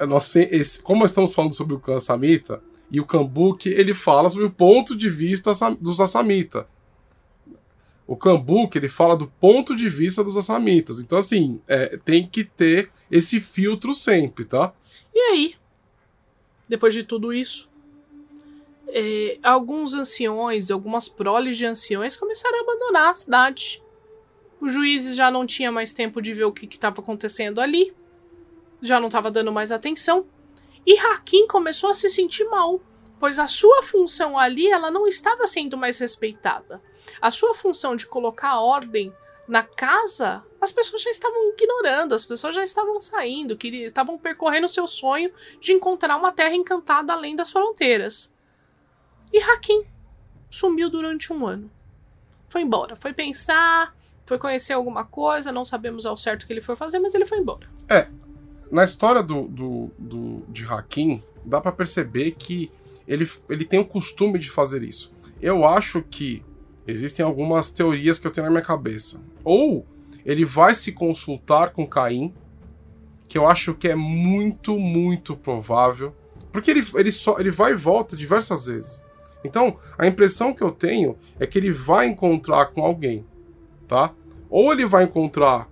nós, 0.00 0.34
esse, 0.36 0.82
como 0.82 1.04
estamos 1.04 1.34
falando 1.34 1.52
sobre 1.52 1.74
o 1.74 1.80
clã 1.80 1.98
Samita, 1.98 2.60
e 2.92 3.00
o 3.00 3.06
Kambuki, 3.06 3.70
ele 3.70 3.94
fala 3.94 4.28
sobre 4.28 4.44
o 4.44 4.50
ponto 4.50 4.94
de 4.94 5.08
vista 5.08 5.50
dos 5.80 5.98
Assamita. 5.98 6.68
O 8.06 8.14
Kambuki, 8.14 8.76
ele 8.76 8.88
fala 8.88 9.16
do 9.16 9.26
ponto 9.26 9.74
de 9.74 9.88
vista 9.88 10.22
dos 10.22 10.36
Assamitas. 10.36 11.00
Então, 11.00 11.16
assim, 11.16 11.58
é, 11.66 11.96
tem 12.04 12.26
que 12.26 12.44
ter 12.44 12.90
esse 13.10 13.40
filtro 13.40 13.94
sempre, 13.94 14.44
tá? 14.44 14.74
E 15.14 15.18
aí? 15.18 15.54
Depois 16.68 16.94
de 16.94 17.02
tudo 17.02 17.32
isso, 17.32 17.70
é, 18.88 19.38
alguns 19.42 19.94
anciões, 19.94 20.70
algumas 20.70 21.08
proles 21.08 21.56
de 21.56 21.66
anciões 21.66 22.16
começaram 22.16 22.58
a 22.58 22.62
abandonar 22.62 23.10
a 23.10 23.14
cidade. 23.14 23.82
Os 24.60 24.72
juízes 24.72 25.16
já 25.16 25.30
não 25.30 25.46
tinham 25.46 25.72
mais 25.72 25.92
tempo 25.92 26.20
de 26.20 26.32
ver 26.32 26.44
o 26.44 26.52
que 26.52 26.66
estava 26.66 27.00
acontecendo 27.00 27.60
ali, 27.60 27.94
já 28.80 29.00
não 29.00 29.08
estava 29.08 29.30
dando 29.30 29.50
mais 29.50 29.72
atenção, 29.72 30.26
e 30.86 30.98
Hakim 30.98 31.46
começou 31.46 31.90
a 31.90 31.94
se 31.94 32.10
sentir 32.10 32.44
mal, 32.44 32.80
pois 33.18 33.38
a 33.38 33.46
sua 33.46 33.82
função 33.82 34.38
ali 34.38 34.68
ela 34.68 34.90
não 34.90 35.06
estava 35.06 35.46
sendo 35.46 35.76
mais 35.76 35.98
respeitada. 35.98 36.82
A 37.20 37.30
sua 37.30 37.54
função 37.54 37.96
de 37.96 38.06
colocar 38.06 38.60
ordem 38.60 39.12
na 39.48 39.62
casa, 39.62 40.42
as 40.60 40.70
pessoas 40.70 41.02
já 41.02 41.10
estavam 41.10 41.52
ignorando, 41.52 42.14
as 42.14 42.24
pessoas 42.24 42.54
já 42.54 42.62
estavam 42.62 43.00
saindo, 43.00 43.56
que 43.56 43.68
estavam 43.68 44.16
percorrendo 44.18 44.66
o 44.66 44.68
seu 44.68 44.86
sonho 44.86 45.30
de 45.60 45.72
encontrar 45.72 46.16
uma 46.16 46.32
terra 46.32 46.54
encantada 46.54 47.12
além 47.12 47.34
das 47.34 47.50
fronteiras. 47.50 48.32
E 49.32 49.38
Hakim 49.38 49.84
sumiu 50.48 50.88
durante 50.88 51.32
um 51.32 51.46
ano. 51.46 51.70
Foi 52.48 52.60
embora, 52.60 52.94
foi 52.96 53.12
pensar, 53.12 53.96
foi 54.26 54.38
conhecer 54.38 54.74
alguma 54.74 55.04
coisa, 55.04 55.50
não 55.50 55.64
sabemos 55.64 56.06
ao 56.06 56.16
certo 56.16 56.42
o 56.42 56.46
que 56.46 56.52
ele 56.52 56.60
foi 56.60 56.76
fazer, 56.76 56.98
mas 56.98 57.14
ele 57.14 57.24
foi 57.24 57.38
embora. 57.38 57.68
É, 57.88 58.08
na 58.70 58.84
história 58.84 59.22
do, 59.22 59.48
do, 59.48 59.90
do 59.98 60.42
de 60.48 60.64
Hakim, 60.64 61.22
dá 61.44 61.60
para 61.60 61.72
perceber 61.72 62.32
que 62.32 62.70
ele, 63.06 63.28
ele 63.48 63.64
tem 63.64 63.80
o 63.80 63.84
costume 63.84 64.38
de 64.38 64.50
fazer 64.50 64.82
isso. 64.82 65.12
Eu 65.40 65.64
acho 65.64 66.02
que 66.02 66.44
existem 66.86 67.24
algumas 67.24 67.70
teorias 67.70 68.18
que 68.18 68.26
eu 68.26 68.30
tenho 68.30 68.46
na 68.46 68.50
minha 68.50 68.62
cabeça. 68.62 69.20
Ou 69.44 69.86
ele 70.24 70.44
vai 70.44 70.74
se 70.74 70.92
consultar 70.92 71.70
com 71.70 71.86
Caim, 71.86 72.32
que 73.28 73.38
eu 73.38 73.46
acho 73.46 73.74
que 73.74 73.88
é 73.88 73.94
muito, 73.94 74.78
muito 74.78 75.36
provável. 75.36 76.14
Porque 76.52 76.70
ele, 76.70 76.84
ele, 76.94 77.10
só, 77.10 77.38
ele 77.38 77.50
vai 77.50 77.72
e 77.72 77.76
volta 77.76 78.16
diversas 78.16 78.66
vezes. 78.66 79.02
Então, 79.44 79.76
a 79.98 80.06
impressão 80.06 80.54
que 80.54 80.62
eu 80.62 80.70
tenho 80.70 81.16
é 81.40 81.46
que 81.46 81.58
ele 81.58 81.72
vai 81.72 82.06
encontrar 82.06 82.66
com 82.66 82.82
alguém, 82.82 83.24
tá? 83.88 84.12
Ou 84.48 84.72
ele 84.72 84.86
vai 84.86 85.04
encontrar 85.04 85.68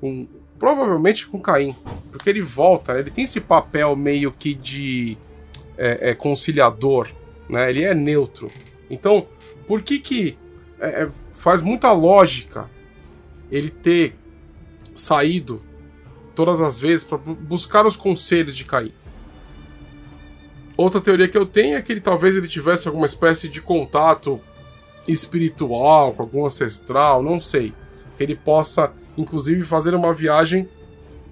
com. 0.00 0.26
Provavelmente 0.58 1.26
com 1.26 1.40
Caim. 1.40 1.74
Porque 2.10 2.30
ele 2.30 2.40
volta, 2.40 2.96
ele 2.96 3.10
tem 3.10 3.24
esse 3.24 3.40
papel 3.40 3.96
meio 3.96 4.30
que 4.30 4.54
de 4.54 5.18
é, 5.76 6.10
é, 6.10 6.14
conciliador, 6.14 7.08
né? 7.48 7.68
Ele 7.68 7.82
é 7.82 7.92
neutro. 7.92 8.48
Então, 8.88 9.26
por 9.66 9.82
que 9.82 9.98
que 9.98 10.38
é, 10.78 11.02
é 11.02 11.10
faz 11.34 11.60
muita 11.60 11.90
lógica 11.90 12.70
ele 13.52 13.70
ter 13.70 14.16
saído 14.94 15.62
todas 16.34 16.60
as 16.60 16.78
vezes 16.78 17.04
para 17.04 17.18
buscar 17.18 17.86
os 17.86 17.94
conselhos 17.94 18.56
de 18.56 18.64
Caim? 18.64 18.92
Outra 20.76 21.00
teoria 21.00 21.28
que 21.28 21.36
eu 21.36 21.44
tenho 21.44 21.76
é 21.76 21.82
que 21.82 21.92
ele 21.92 22.00
talvez 22.00 22.36
ele 22.36 22.48
tivesse 22.48 22.88
alguma 22.88 23.04
espécie 23.04 23.48
de 23.48 23.60
contato 23.60 24.40
espiritual 25.06 26.14
com 26.14 26.22
algum 26.22 26.46
ancestral, 26.46 27.22
não 27.22 27.38
sei. 27.38 27.74
Que 28.16 28.22
ele 28.22 28.34
possa, 28.34 28.92
inclusive, 29.16 29.64
fazer 29.64 29.94
uma 29.94 30.14
viagem 30.14 30.68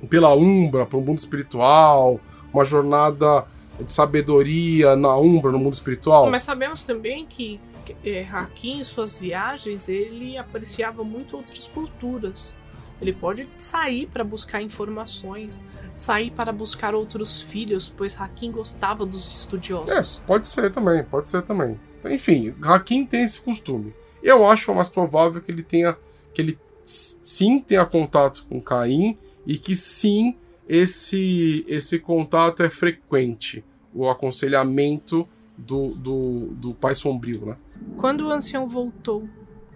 pela 0.09 0.35
Umbra, 0.35 0.85
para 0.85 0.99
o 0.99 1.01
mundo 1.01 1.19
espiritual, 1.19 2.21
uma 2.53 2.65
jornada 2.65 3.47
de 3.81 3.91
sabedoria 3.91 4.95
na 4.95 5.17
Umbra, 5.17 5.51
no 5.51 5.59
mundo 5.59 5.73
espiritual. 5.73 6.31
Mas 6.31 6.43
sabemos 6.43 6.83
também 6.83 7.25
que 7.27 7.59
é, 8.05 8.27
em 8.63 8.85
suas 8.85 9.19
viagens, 9.19 9.89
ele 9.89 10.37
apreciava 10.37 11.03
muito 11.05 11.37
outras 11.37 11.69
culturas. 11.69 12.57
Ele 13.01 13.13
pode 13.13 13.49
sair 13.57 14.07
para 14.07 14.23
buscar 14.23 14.61
informações, 14.61 15.61
sair 15.95 16.31
para 16.31 16.53
buscar 16.53 16.95
outros 16.95 17.41
filhos, 17.41 17.93
pois 17.97 18.21
Hakim 18.21 18.53
gostava 18.53 19.07
dos 19.07 19.27
estudiosos. 19.27 20.19
É, 20.19 20.27
pode 20.27 20.47
ser 20.47 20.71
também, 20.71 21.03
pode 21.05 21.29
ser 21.29 21.43
também. 21.43 21.81
Enfim, 22.05 22.55
Hakim 22.63 23.07
tem 23.07 23.23
esse 23.23 23.41
costume. 23.41 23.95
Eu 24.23 24.47
acho 24.47 24.75
mais 24.75 24.89
provável 24.89 25.41
que 25.41 25.51
ele 25.51 25.63
tenha 25.63 25.97
que 26.35 26.43
ele 26.43 26.59
sim 26.83 27.59
tenha 27.59 27.85
contato 27.87 28.45
com 28.49 28.61
Caim 28.61 29.17
e 29.47 29.57
que 29.57 29.75
sim 29.75 30.37
esse 30.69 31.65
esse 31.67 31.99
contato 31.99 32.63
é 32.63 32.69
frequente, 32.69 33.65
o 33.95 34.09
aconselhamento 34.09 35.27
do, 35.57 35.89
do, 35.95 36.47
do 36.53 36.75
pai 36.75 36.95
sombrio, 36.95 37.47
né? 37.47 37.57
Quando 37.97 38.23
o 38.23 38.31
ancião 38.31 38.67
voltou, 38.67 39.29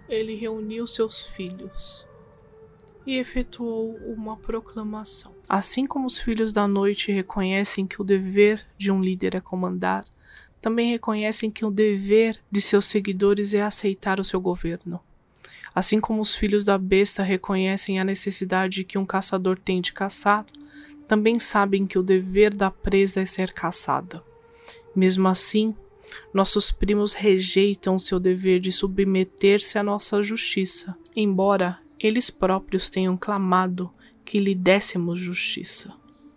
ele 0.09 0.35
reuniu 0.35 0.85
seus 0.87 1.21
filhos 1.21 2.07
e 3.05 3.17
efetuou 3.17 3.95
uma 4.07 4.35
proclamação. 4.35 5.33
Assim 5.47 5.85
como 5.85 6.07
os 6.07 6.19
filhos 6.19 6.51
da 6.51 6.67
noite 6.67 7.11
reconhecem 7.11 7.85
que 7.85 8.01
o 8.01 8.05
dever 8.05 8.65
de 8.77 8.91
um 8.91 9.01
líder 9.01 9.35
é 9.35 9.39
comandar, 9.39 10.03
também 10.59 10.89
reconhecem 10.89 11.51
que 11.51 11.63
o 11.63 11.69
dever 11.69 12.39
de 12.51 12.59
seus 12.59 12.85
seguidores 12.85 13.53
é 13.53 13.61
aceitar 13.61 14.19
o 14.19 14.23
seu 14.23 14.41
governo. 14.41 14.99
Assim 15.75 15.99
como 15.99 16.21
os 16.21 16.33
filhos 16.33 16.63
da 16.63 16.77
besta 16.77 17.21
reconhecem 17.21 17.99
a 17.99 18.03
necessidade 18.03 18.83
que 18.83 18.97
um 18.97 19.05
caçador 19.05 19.59
tem 19.59 19.81
de 19.81 19.93
caçar, 19.93 20.45
também 21.07 21.37
sabem 21.37 21.85
que 21.85 21.99
o 21.99 22.03
dever 22.03 22.53
da 22.53 22.71
presa 22.71 23.21
é 23.21 23.25
ser 23.25 23.53
caçada. 23.53 24.23
Mesmo 24.95 25.27
assim, 25.27 25.75
nossos 26.33 26.71
primos 26.71 27.13
rejeitam 27.13 27.97
seu 27.97 28.19
dever 28.19 28.59
de 28.59 28.71
submeter-se 28.71 29.77
à 29.77 29.83
nossa 29.83 30.21
justiça, 30.21 30.95
embora 31.15 31.79
eles 31.99 32.29
próprios 32.29 32.89
tenham 32.89 33.15
clamado 33.17 33.91
que 34.23 34.37
lhe 34.37 34.55
dessemos 34.55 35.19
justiça. 35.19 35.93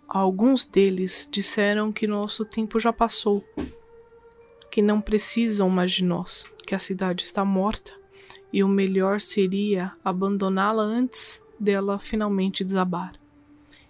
Alguns 0.07 0.65
deles 0.65 1.27
disseram 1.29 1.91
que 1.91 2.07
nosso 2.07 2.43
tempo 2.45 2.79
já 2.79 2.91
passou, 2.91 3.43
que 4.71 4.81
não 4.81 5.01
precisam 5.01 5.69
mais 5.69 5.91
de 5.91 6.03
nós, 6.03 6.45
que 6.65 6.73
a 6.73 6.79
cidade 6.79 7.25
está 7.25 7.43
morta 7.43 7.93
e 8.51 8.63
o 8.63 8.67
melhor 8.67 9.21
seria 9.21 9.91
abandoná-la 10.03 10.83
antes 10.83 11.41
dela 11.59 11.99
finalmente 11.99 12.63
desabar. 12.63 13.13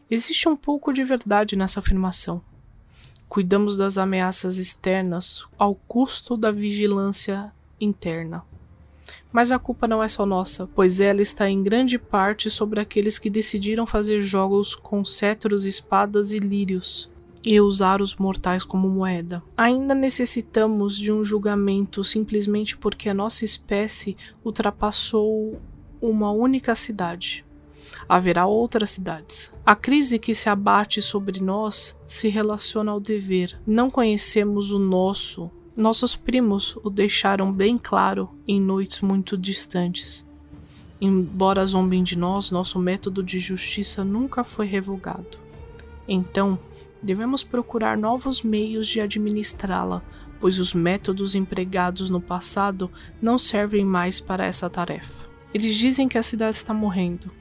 Existe 0.10 0.50
um 0.50 0.58
pouco 0.58 0.92
de 0.92 1.04
verdade 1.04 1.56
nessa 1.56 1.80
afirmação. 1.80 2.42
Cuidamos 3.30 3.78
das 3.78 4.00
ameaças 4.00 4.58
externas 4.58 5.46
ao 5.56 5.76
custo 5.76 6.36
da 6.36 6.50
vigilância 6.50 7.54
interna. 7.80 8.44
Mas 9.32 9.52
a 9.52 9.60
culpa 9.60 9.88
não 9.88 10.02
é 10.02 10.08
só 10.08 10.26
nossa, 10.26 10.68
pois 10.74 11.00
ela 11.00 11.22
está 11.22 11.48
em 11.48 11.62
grande 11.62 12.00
parte 12.00 12.50
sobre 12.50 12.80
aqueles 12.80 13.20
que 13.20 13.30
decidiram 13.30 13.86
fazer 13.86 14.20
jogos 14.22 14.74
com 14.74 15.06
cetros, 15.06 15.66
espadas 15.66 16.34
e 16.34 16.40
lírios 16.40 17.10
e 17.46 17.62
usar 17.62 18.02
os 18.02 18.16
mortais 18.16 18.64
como 18.64 18.90
moeda. 18.90 19.44
Ainda 19.56 19.94
necessitamos 19.94 20.98
de 20.98 21.12
um 21.12 21.24
julgamento 21.24 22.04
simplesmente 22.04 22.76
porque 22.76 23.08
a 23.08 23.14
nossa 23.14 23.46
espécie 23.46 24.18
ultrapassou 24.44 25.62
uma 26.02 26.32
única 26.32 26.74
cidade. 26.74 27.46
Haverá 28.10 28.48
outras 28.48 28.90
cidades. 28.90 29.54
A 29.64 29.76
crise 29.76 30.18
que 30.18 30.34
se 30.34 30.50
abate 30.50 31.00
sobre 31.00 31.40
nós 31.40 31.96
se 32.08 32.28
relaciona 32.28 32.92
ao 32.92 33.00
dever. 33.00 33.62
Não 33.68 33.88
conhecemos 33.88 34.72
o 34.72 34.80
nosso 34.80 35.52
nossos 35.78 36.14
primos 36.14 36.76
o 36.84 36.90
deixaram 36.90 37.54
bem 37.54 37.78
claro 37.78 38.30
em 38.46 38.60
noites 38.60 39.00
muito 39.00 39.38
distantes. 39.38 40.28
Embora 41.00 41.66
zombem 41.66 42.04
de 42.04 42.18
nós, 42.18 42.52
nosso 42.52 42.78
método 42.78 43.24
de 43.24 43.40
justiça 43.40 44.04
nunca 44.04 44.44
foi 44.44 44.66
revogado. 44.66 45.38
Então, 46.06 46.60
devemos 47.02 47.46
procurar 47.46 47.98
novos 47.98 48.42
meios 48.42 48.90
de 48.90 49.00
administrá-la, 49.00 50.04
pois 50.38 50.60
os 50.60 50.74
métodos 50.74 51.34
empregados 51.34 52.10
no 52.10 52.20
passado 52.20 52.92
não 53.22 53.38
servem 53.38 53.86
mais 53.86 54.20
para 54.20 54.46
essa 54.46 54.70
tarefa. 54.70 55.30
Eles 55.54 55.78
dizem 55.78 56.10
que 56.10 56.18
a 56.18 56.24
cidade 56.24 56.58
está 56.58 56.74
morrendo. 56.74 57.32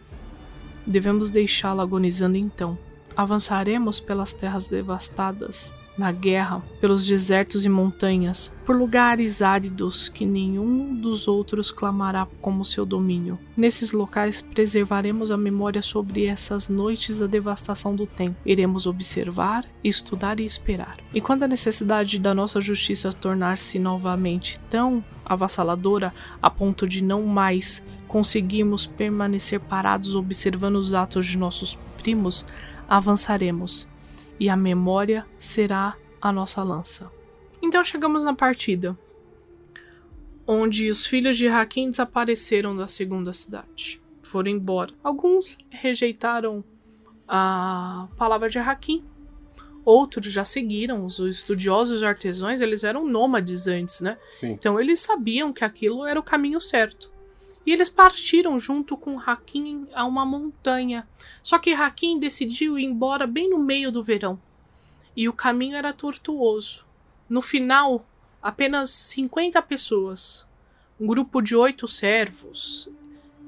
Devemos 0.89 1.31
deixá-la 1.31 1.83
agonizando 1.83 2.39
então. 2.39 2.79
Avançaremos 3.15 4.01
pelas 4.01 4.33
terras 4.33 4.69
devastadas 4.69 5.71
na 5.99 6.13
guerra, 6.13 6.63
pelos 6.81 7.05
desertos 7.07 7.65
e 7.65 7.69
montanhas, 7.69 8.55
por 8.65 8.77
lugares 8.77 9.43
áridos 9.43 10.09
que 10.09 10.25
nenhum 10.25 10.95
dos 10.95 11.27
outros 11.27 11.73
clamará 11.73 12.27
como 12.41 12.65
seu 12.65 12.87
domínio. 12.87 13.39
Nesses 13.57 13.93
locais 13.93 14.41
preservaremos 14.41 15.33
a 15.33 15.37
memória 15.37 15.83
sobre 15.83 16.27
essas 16.27 16.69
noites 16.69 17.19
da 17.19 17.27
devastação 17.27 17.97
do 17.97 18.07
tempo. 18.07 18.37
Iremos 18.47 18.87
observar, 18.87 19.65
estudar 19.83 20.39
e 20.39 20.45
esperar. 20.45 20.97
E 21.13 21.21
quando 21.21 21.43
a 21.43 21.49
necessidade 21.49 22.19
da 22.19 22.33
nossa 22.33 22.61
justiça 22.61 23.13
tornar-se 23.13 23.79
novamente 23.79 24.61
tão 24.71 25.05
avassaladora 25.25 26.15
a 26.41 26.49
ponto 26.49 26.87
de 26.87 27.03
não 27.03 27.25
mais 27.25 27.85
conseguirmos 28.09 28.87
permanecer 28.87 29.61
parados 29.61 30.15
observando 30.17 30.77
os 30.77 30.95
atos 30.95 31.27
de 31.27 31.39
nossos 31.39 31.79
primos, 31.99 32.45
avançaremos 32.89 33.87
e 34.41 34.49
a 34.49 34.57
memória 34.57 35.27
será 35.39 35.97
a 36.21 36.33
nossa 36.33 36.63
lança. 36.63 37.11
Então 37.61 37.85
chegamos 37.85 38.25
na 38.25 38.35
partida, 38.35 38.99
onde 40.47 40.91
os 40.91 41.07
filhos 41.07 41.37
de 41.37 41.47
Hakim 41.47 41.91
desapareceram 41.91 42.77
da 42.77 42.89
segunda 42.89 43.33
cidade. 43.33 44.01
Foram 44.23 44.51
embora. 44.51 44.93
Alguns 45.03 45.59
rejeitaram 45.71 46.65
a 47.27 48.09
palavra 48.17 48.49
de 48.49 48.59
Hakim. 48.59 49.05
Outros 49.85 50.31
já 50.31 50.45
seguiram. 50.45 51.05
Os 51.05 51.19
estudiosos 51.19 52.03
artesãos, 52.03 52.61
eles 52.61 52.85
eram 52.85 53.07
nômades 53.07 53.67
antes, 53.67 54.01
né? 54.01 54.19
Sim. 54.31 54.53
Então 54.53 54.79
eles 54.79 55.01
sabiam 55.01 55.53
que 55.53 55.65
aquilo 55.65 56.07
era 56.07 56.19
o 56.21 56.23
caminho 56.23 56.61
certo. 56.61 57.11
E 57.69 57.73
eles 57.75 57.91
partiram 57.91 58.59
junto 58.59 58.97
com 58.97 59.21
Hakim 59.21 59.87
a 59.93 60.07
uma 60.07 60.25
montanha. 60.25 61.07
Só 61.43 61.59
que 61.59 61.75
Hakim 61.75 62.19
decidiu 62.19 62.79
ir 62.79 62.85
embora 62.85 63.27
bem 63.27 63.51
no 63.51 63.59
meio 63.59 63.93
do 63.93 64.03
verão. 64.03 64.41
E 65.15 65.29
o 65.29 65.35
caminho 65.35 65.77
era 65.77 65.93
tortuoso. 65.93 66.87
No 67.29 67.43
final, 67.43 68.09
apenas 68.41 68.89
50 68.89 69.61
pessoas, 69.61 70.47
um 70.99 71.07
grupo 71.07 71.43
de 71.43 71.55
oito 71.55 71.87
servos, 71.87 72.89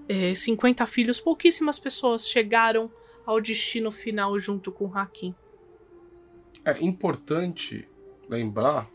é, 0.06 0.34
50 0.34 0.84
filhos, 0.84 1.18
pouquíssimas 1.18 1.78
pessoas 1.78 2.28
chegaram 2.28 2.92
ao 3.24 3.40
destino 3.40 3.90
final 3.90 4.38
junto 4.38 4.70
com 4.70 4.94
Hakim. 4.94 5.34
É 6.62 6.78
importante 6.84 7.88
lembrar 8.28 8.86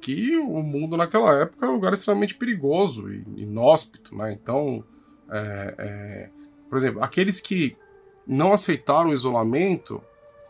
que 0.00 0.36
o 0.36 0.62
mundo 0.62 0.96
naquela 0.96 1.42
época 1.42 1.64
era 1.64 1.72
um 1.72 1.76
lugar 1.76 1.92
extremamente 1.92 2.34
perigoso 2.34 3.10
e 3.12 3.24
inóspito, 3.42 4.16
né? 4.16 4.32
Então, 4.32 4.84
é, 5.30 5.74
é, 5.78 6.30
por 6.68 6.78
exemplo, 6.78 7.02
aqueles 7.02 7.40
que 7.40 7.76
não 8.26 8.52
aceitaram 8.52 9.10
o 9.10 9.14
isolamento, 9.14 10.02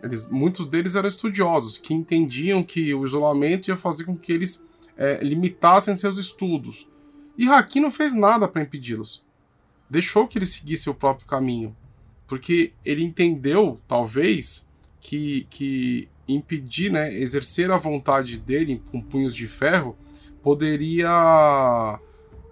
eles, 0.02 0.30
muitos 0.30 0.66
deles 0.66 0.94
eram 0.94 1.08
estudiosos, 1.08 1.78
que 1.78 1.94
entendiam 1.94 2.62
que 2.62 2.92
o 2.94 3.04
isolamento 3.04 3.68
ia 3.68 3.76
fazer 3.76 4.04
com 4.04 4.16
que 4.16 4.32
eles 4.32 4.64
é, 4.96 5.22
limitassem 5.22 5.94
seus 5.94 6.18
estudos. 6.18 6.88
E 7.36 7.46
Haki 7.46 7.80
não 7.80 7.90
fez 7.90 8.14
nada 8.14 8.48
para 8.48 8.62
impedi-los. 8.62 9.24
Deixou 9.88 10.26
que 10.26 10.38
eles 10.38 10.50
seguissem 10.50 10.92
o 10.92 10.96
próprio 10.96 11.26
caminho. 11.26 11.74
Porque 12.26 12.72
ele 12.84 13.02
entendeu, 13.02 13.80
talvez, 13.86 14.66
que, 15.00 15.46
que 15.48 16.08
impedir, 16.28 16.92
né, 16.92 17.12
exercer 17.14 17.70
a 17.70 17.78
vontade 17.78 18.38
dele 18.38 18.82
com 18.90 19.00
punhos 19.00 19.34
de 19.34 19.46
ferro, 19.46 19.96
poderia 20.42 21.98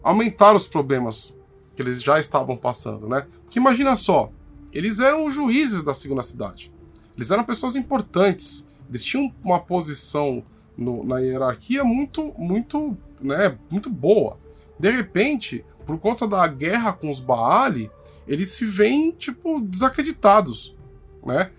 aumentar 0.02 0.54
os 0.54 0.66
problemas 0.66 1.36
que 1.74 1.82
eles 1.82 2.02
já 2.02 2.18
estavam 2.18 2.56
passando, 2.56 3.08
né? 3.08 3.26
Porque 3.42 3.58
imagina 3.58 3.94
só, 3.94 4.32
eles 4.72 4.98
eram 4.98 5.26
os 5.26 5.34
juízes 5.34 5.82
da 5.82 5.92
segunda 5.92 6.22
cidade. 6.22 6.72
Eles 7.16 7.30
eram 7.30 7.44
pessoas 7.44 7.76
importantes. 7.76 8.66
Eles 8.88 9.04
tinham 9.04 9.32
uma 9.42 9.60
posição 9.60 10.42
no, 10.76 11.04
na 11.04 11.18
hierarquia 11.18 11.84
muito, 11.84 12.32
muito, 12.38 12.96
né, 13.20 13.58
muito 13.70 13.90
boa. 13.90 14.38
De 14.78 14.90
repente, 14.90 15.64
por 15.84 15.98
conta 15.98 16.26
da 16.26 16.46
guerra 16.46 16.92
com 16.92 17.10
os 17.10 17.20
Baali, 17.20 17.90
eles 18.26 18.50
se 18.50 18.64
veem 18.64 19.12
tipo 19.12 19.60
desacreditados, 19.60 20.76
né? 21.24 21.50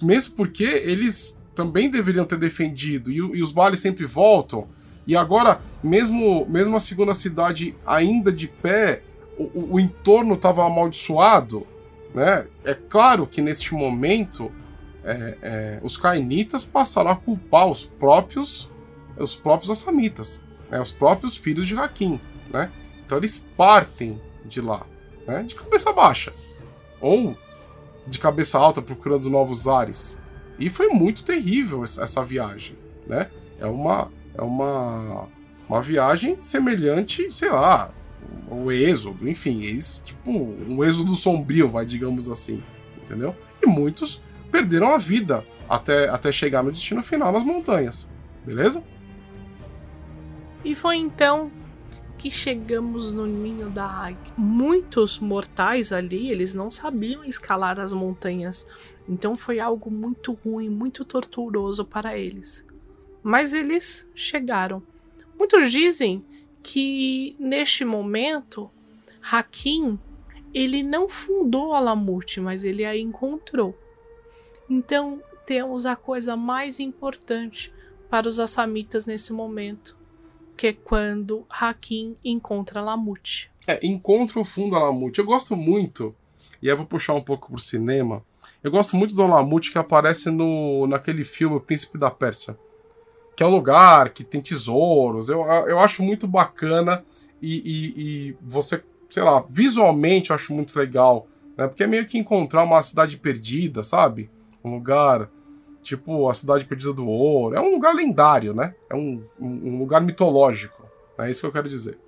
Mesmo 0.00 0.34
porque 0.34 0.64
eles 0.64 1.40
também 1.56 1.90
deveriam 1.90 2.26
ter 2.26 2.38
defendido, 2.38 3.10
e, 3.10 3.16
e 3.16 3.42
os 3.42 3.50
Bali 3.50 3.76
sempre 3.76 4.04
voltam. 4.04 4.68
E 5.06 5.16
agora, 5.16 5.60
mesmo, 5.82 6.46
mesmo 6.46 6.76
a 6.76 6.80
segunda 6.80 7.14
cidade 7.14 7.74
ainda 7.84 8.30
de 8.30 8.46
pé, 8.46 9.02
o, 9.38 9.74
o 9.74 9.80
entorno 9.80 10.34
estava 10.34 10.66
amaldiçoado. 10.66 11.66
Né? 12.14 12.46
É 12.62 12.74
claro 12.74 13.26
que 13.26 13.40
neste 13.40 13.74
momento 13.74 14.52
é, 15.02 15.38
é, 15.40 15.80
os 15.82 15.96
cainitas 15.96 16.64
passaram 16.64 17.10
a 17.10 17.16
culpar 17.16 17.66
os 17.66 17.84
próprios 17.84 18.70
os 19.18 19.34
próprios 19.34 19.70
assamitas, 19.70 20.38
né? 20.70 20.78
os 20.78 20.92
próprios 20.92 21.36
filhos 21.36 21.66
de 21.66 21.74
Hakim. 21.74 22.20
Né? 22.52 22.70
Então 23.04 23.16
eles 23.16 23.42
partem 23.56 24.20
de 24.44 24.60
lá, 24.60 24.84
né? 25.26 25.42
de 25.42 25.54
cabeça 25.54 25.90
baixa. 25.90 26.34
Ou 27.00 27.34
de 28.06 28.18
cabeça 28.18 28.58
alta 28.58 28.82
procurando 28.82 29.30
novos 29.30 29.66
ares. 29.66 30.18
E 30.58 30.70
foi 30.70 30.88
muito 30.88 31.24
terrível 31.24 31.82
essa 31.84 32.24
viagem, 32.24 32.76
né? 33.06 33.30
É 33.58 33.66
uma 33.66 34.10
é 34.34 34.42
uma 34.42 35.28
uma 35.68 35.82
viagem 35.82 36.36
semelhante, 36.40 37.34
sei 37.34 37.50
lá, 37.50 37.92
ao 38.48 38.70
êxodo, 38.70 39.28
enfim, 39.28 39.62
eles, 39.62 40.02
tipo, 40.04 40.30
um 40.30 40.84
êxodo 40.84 41.14
sombrio, 41.16 41.68
vai, 41.68 41.84
digamos 41.84 42.28
assim, 42.28 42.62
entendeu? 43.02 43.34
E 43.60 43.66
muitos 43.66 44.22
perderam 44.50 44.94
a 44.94 44.98
vida 44.98 45.44
até, 45.68 46.08
até 46.08 46.30
chegar 46.30 46.62
no 46.62 46.70
destino 46.70 47.02
final 47.02 47.32
nas 47.32 47.42
montanhas, 47.42 48.08
beleza? 48.44 48.84
E 50.64 50.74
foi 50.74 50.96
então 50.96 51.50
que 52.26 52.30
chegamos 52.30 53.14
no 53.14 53.24
ninho 53.24 53.70
da 53.70 53.86
águia. 53.86 54.34
Muitos 54.36 55.20
mortais 55.20 55.92
ali, 55.92 56.28
eles 56.28 56.54
não 56.54 56.72
sabiam 56.72 57.22
escalar 57.22 57.78
as 57.78 57.92
montanhas, 57.92 58.66
então 59.08 59.36
foi 59.36 59.60
algo 59.60 59.92
muito 59.92 60.32
ruim, 60.32 60.68
muito 60.68 61.04
torturoso 61.04 61.84
para 61.84 62.18
eles. 62.18 62.66
Mas 63.22 63.54
eles 63.54 64.10
chegaram. 64.12 64.82
Muitos 65.38 65.70
dizem 65.70 66.24
que 66.64 67.36
neste 67.38 67.84
momento 67.84 68.68
Hakim 69.22 69.96
ele 70.52 70.82
não 70.82 71.08
fundou 71.08 71.74
a 71.74 71.78
Lamute, 71.78 72.40
mas 72.40 72.64
ele 72.64 72.84
a 72.84 72.96
encontrou. 72.96 73.78
Então 74.68 75.22
temos 75.46 75.86
a 75.86 75.94
coisa 75.94 76.36
mais 76.36 76.80
importante 76.80 77.72
para 78.10 78.28
os 78.28 78.40
assamitas 78.40 79.06
nesse 79.06 79.32
momento, 79.32 79.96
que 80.56 80.68
é 80.68 80.72
quando 80.72 81.44
Hakim 81.50 82.16
encontra 82.24 82.80
Lamute. 82.80 83.50
É, 83.66 83.84
encontra 83.86 84.40
o 84.40 84.44
fundo 84.44 84.70
da 84.72 84.78
Lamute. 84.78 85.18
Eu 85.18 85.26
gosto 85.26 85.56
muito, 85.56 86.14
e 86.62 86.70
aí 86.70 86.76
vou 86.76 86.86
puxar 86.86 87.14
um 87.14 87.22
pouco 87.22 87.50
pro 87.50 87.60
cinema. 87.60 88.22
Eu 88.62 88.70
gosto 88.70 88.96
muito 88.96 89.14
do 89.14 89.26
Lamute 89.26 89.70
que 89.70 89.78
aparece 89.78 90.30
no 90.30 90.86
naquele 90.86 91.24
filme 91.24 91.56
O 91.56 91.60
Príncipe 91.60 91.98
da 91.98 92.10
Pérsia. 92.10 92.58
Que 93.36 93.42
é 93.42 93.46
um 93.46 93.50
lugar 93.50 94.10
que 94.10 94.24
tem 94.24 94.40
tesouros. 94.40 95.28
Eu, 95.28 95.42
eu 95.42 95.78
acho 95.78 96.02
muito 96.02 96.26
bacana 96.26 97.04
e, 97.40 97.56
e, 97.58 98.30
e 98.30 98.36
você, 98.42 98.82
sei 99.10 99.22
lá, 99.22 99.44
visualmente 99.48 100.30
eu 100.30 100.36
acho 100.36 100.54
muito 100.54 100.76
legal 100.78 101.28
Né? 101.56 101.66
Porque 101.66 101.84
é 101.84 101.86
meio 101.86 102.06
que 102.06 102.18
encontrar 102.18 102.64
uma 102.64 102.82
cidade 102.82 103.16
perdida, 103.16 103.82
sabe? 103.82 104.30
Um 104.64 104.72
lugar 104.72 105.30
tipo 105.86 106.28
a 106.28 106.34
cidade 106.34 106.64
perdida 106.64 106.92
do 106.92 107.06
ouro. 107.06 107.54
É 107.54 107.60
um 107.60 107.70
lugar 107.70 107.94
lendário, 107.94 108.52
né? 108.52 108.74
É 108.90 108.94
um, 108.94 109.22
um, 109.40 109.78
lugar 109.78 110.00
mitológico. 110.00 110.84
É 111.18 111.30
isso 111.30 111.40
que 111.40 111.46
eu 111.46 111.52
quero 111.52 111.68
dizer. 111.68 111.98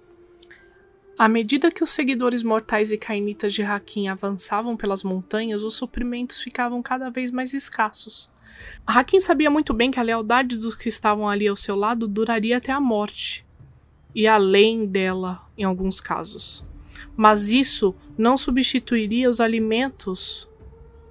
À 1.17 1.29
medida 1.29 1.71
que 1.71 1.83
os 1.83 1.91
seguidores 1.91 2.43
mortais 2.43 2.91
e 2.91 2.99
cainitas 2.99 3.53
de 3.53 3.63
Hakim 3.63 4.09
avançavam 4.09 4.77
pelas 4.77 5.03
montanhas, 5.03 5.63
os 5.63 5.75
suprimentos 5.75 6.41
ficavam 6.41 6.83
cada 6.83 7.11
vez 7.11 7.31
mais 7.31 7.55
escassos. 7.55 8.31
Hakim 8.87 9.21
sabia 9.21 9.51
muito 9.51 9.73
bem 9.73 9.91
que 9.91 9.99
a 9.99 10.03
lealdade 10.03 10.57
dos 10.57 10.77
que 10.77 10.89
estavam 10.89 11.29
ali 11.29 11.49
ao 11.49 11.57
seu 11.57 11.75
lado 11.75 12.07
duraria 12.07 12.59
até 12.59 12.71
a 12.71 12.81
morte, 12.81 13.45
e 14.15 14.27
além 14.27 14.87
dela, 14.87 15.43
em 15.57 15.65
alguns 15.65 16.01
casos. 16.01 16.65
Mas 17.17 17.51
isso 17.51 17.95
não 18.17 18.39
substituiria 18.39 19.29
os 19.29 19.41
alimentos 19.41 20.49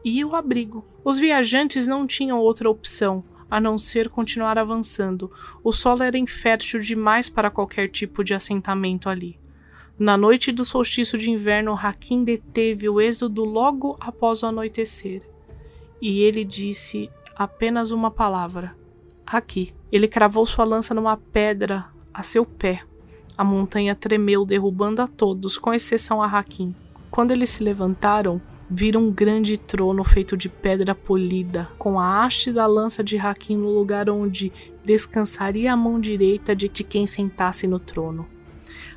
e 0.03 0.23
o 0.23 0.35
abrigo. 0.35 0.85
Os 1.07 1.17
viajantes 1.17 1.87
não 1.87 2.05
tinham 2.05 2.37
outra 2.37 2.69
opção 2.69 3.23
a 3.49 3.61
não 3.61 3.79
ser 3.79 4.09
continuar 4.09 4.57
avançando. 4.57 5.31
O 5.63 5.71
solo 5.71 6.03
era 6.03 6.17
infértil 6.17 6.81
demais 6.81 7.29
para 7.29 7.49
qualquer 7.49 7.87
tipo 7.87 8.25
de 8.25 8.33
assentamento 8.33 9.07
ali. 9.07 9.39
Na 9.97 10.17
noite 10.17 10.51
do 10.51 10.65
solstício 10.65 11.17
de 11.17 11.31
inverno, 11.31 11.79
Hakim 11.81 12.25
deteve 12.25 12.89
o 12.89 12.99
êxodo 12.99 13.45
logo 13.45 13.95
após 14.01 14.43
o 14.43 14.47
anoitecer. 14.47 15.25
E 16.01 16.19
ele 16.23 16.43
disse 16.43 17.09
apenas 17.37 17.91
uma 17.91 18.11
palavra: 18.11 18.75
Aqui. 19.25 19.73
Ele 19.89 20.09
cravou 20.09 20.45
sua 20.45 20.65
lança 20.65 20.93
numa 20.93 21.15
pedra 21.15 21.85
a 22.13 22.21
seu 22.21 22.45
pé. 22.45 22.81
A 23.37 23.45
montanha 23.45 23.95
tremeu, 23.95 24.43
derrubando 24.43 25.01
a 25.01 25.07
todos, 25.07 25.57
com 25.57 25.73
exceção 25.73 26.21
a 26.21 26.27
Hakim. 26.27 26.75
Quando 27.09 27.31
eles 27.31 27.49
se 27.51 27.63
levantaram, 27.63 28.41
viram 28.69 29.03
um 29.03 29.11
grande 29.11 29.57
trono 29.57 30.03
feito 30.03 30.35
de 30.35 30.49
pedra 30.49 30.93
polida, 30.93 31.69
com 31.77 31.99
a 31.99 32.23
haste 32.23 32.51
da 32.51 32.65
lança 32.65 33.03
de 33.03 33.17
Hakim 33.17 33.57
no 33.57 33.69
lugar 33.69 34.09
onde 34.09 34.51
descansaria 34.83 35.73
a 35.73 35.77
mão 35.77 35.99
direita 35.99 36.55
de 36.55 36.67
quem 36.69 37.05
sentasse 37.05 37.67
no 37.67 37.79
trono. 37.79 38.27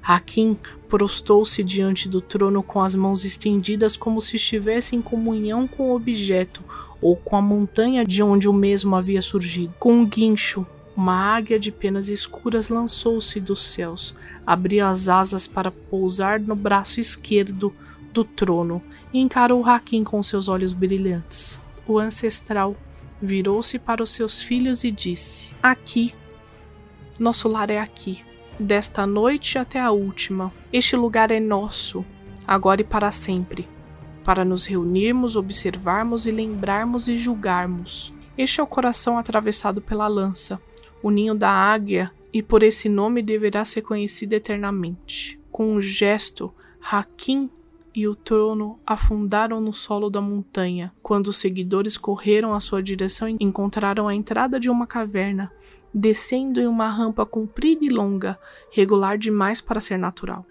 Hakim 0.02 0.56
prostou-se 0.88 1.62
diante 1.62 2.08
do 2.08 2.20
trono 2.20 2.62
com 2.62 2.80
as 2.80 2.94
mãos 2.94 3.24
estendidas 3.24 3.96
como 3.96 4.20
se 4.20 4.36
estivesse 4.36 4.96
em 4.96 5.02
comunhão 5.02 5.68
com 5.68 5.90
o 5.90 5.94
objeto 5.94 6.62
ou 7.00 7.16
com 7.16 7.36
a 7.36 7.42
montanha 7.42 8.04
de 8.04 8.22
onde 8.22 8.48
o 8.48 8.52
mesmo 8.52 8.96
havia 8.96 9.22
surgido. 9.22 9.74
Com 9.78 9.92
um 9.92 10.06
guincho, 10.06 10.66
uma 10.96 11.14
águia 11.14 11.58
de 11.58 11.70
penas 11.70 12.08
escuras 12.08 12.68
lançou-se 12.68 13.40
dos 13.40 13.62
céus, 13.62 14.14
abriu 14.46 14.84
as 14.84 15.08
asas 15.08 15.46
para 15.46 15.70
pousar 15.70 16.40
no 16.40 16.56
braço 16.56 17.00
esquerdo 17.00 17.72
do 18.12 18.24
trono 18.24 18.82
e 19.12 19.20
encarou 19.20 19.64
Hakim 19.64 20.04
com 20.04 20.22
seus 20.22 20.48
olhos 20.48 20.72
brilhantes. 20.72 21.60
O 21.86 21.98
ancestral 21.98 22.76
virou-se 23.20 23.78
para 23.78 24.02
os 24.02 24.10
seus 24.10 24.40
filhos 24.40 24.84
e 24.84 24.90
disse: 24.90 25.54
Aqui, 25.62 26.14
nosso 27.18 27.48
lar 27.48 27.70
é 27.70 27.78
aqui 27.78 28.24
desta 28.58 29.06
noite 29.06 29.58
até 29.58 29.80
a 29.80 29.90
última. 29.90 30.52
Este 30.72 30.96
lugar 30.96 31.30
é 31.30 31.40
nosso, 31.40 32.04
agora 32.46 32.82
e 32.82 32.84
para 32.84 33.10
sempre, 33.10 33.68
para 34.22 34.44
nos 34.44 34.66
reunirmos, 34.66 35.34
observarmos 35.34 36.26
e 36.26 36.30
lembrarmos 36.30 37.08
e 37.08 37.16
julgarmos. 37.16 38.14
Este 38.36 38.60
é 38.60 38.62
o 38.62 38.66
coração 38.66 39.18
atravessado 39.18 39.80
pela 39.80 40.06
lança, 40.06 40.60
o 41.02 41.10
ninho 41.10 41.34
da 41.34 41.50
águia, 41.50 42.12
e 42.32 42.42
por 42.42 42.62
esse 42.62 42.88
nome 42.88 43.22
deverá 43.22 43.64
ser 43.64 43.82
conhecido 43.82 44.34
eternamente. 44.34 45.40
Com 45.50 45.74
um 45.74 45.80
gesto, 45.80 46.54
Hakim 46.80 47.50
e 47.94 48.06
o 48.06 48.14
trono 48.14 48.78
afundaram 48.86 49.60
no 49.60 49.72
solo 49.72 50.08
da 50.08 50.20
montanha. 50.20 50.92
Quando 51.02 51.28
os 51.28 51.36
seguidores 51.36 51.96
correram 51.96 52.54
à 52.54 52.60
sua 52.60 52.82
direção, 52.82 53.28
encontraram 53.40 54.06
a 54.06 54.14
entrada 54.14 54.58
de 54.60 54.70
uma 54.70 54.86
caverna 54.86 55.50
descendo 55.92 56.60
em 56.60 56.66
uma 56.66 56.88
rampa 56.88 57.26
comprida 57.26 57.84
e 57.84 57.88
longa, 57.88 58.38
regular 58.70 59.18
demais 59.18 59.60
para 59.60 59.80
ser 59.80 59.98
natural. 59.98 60.46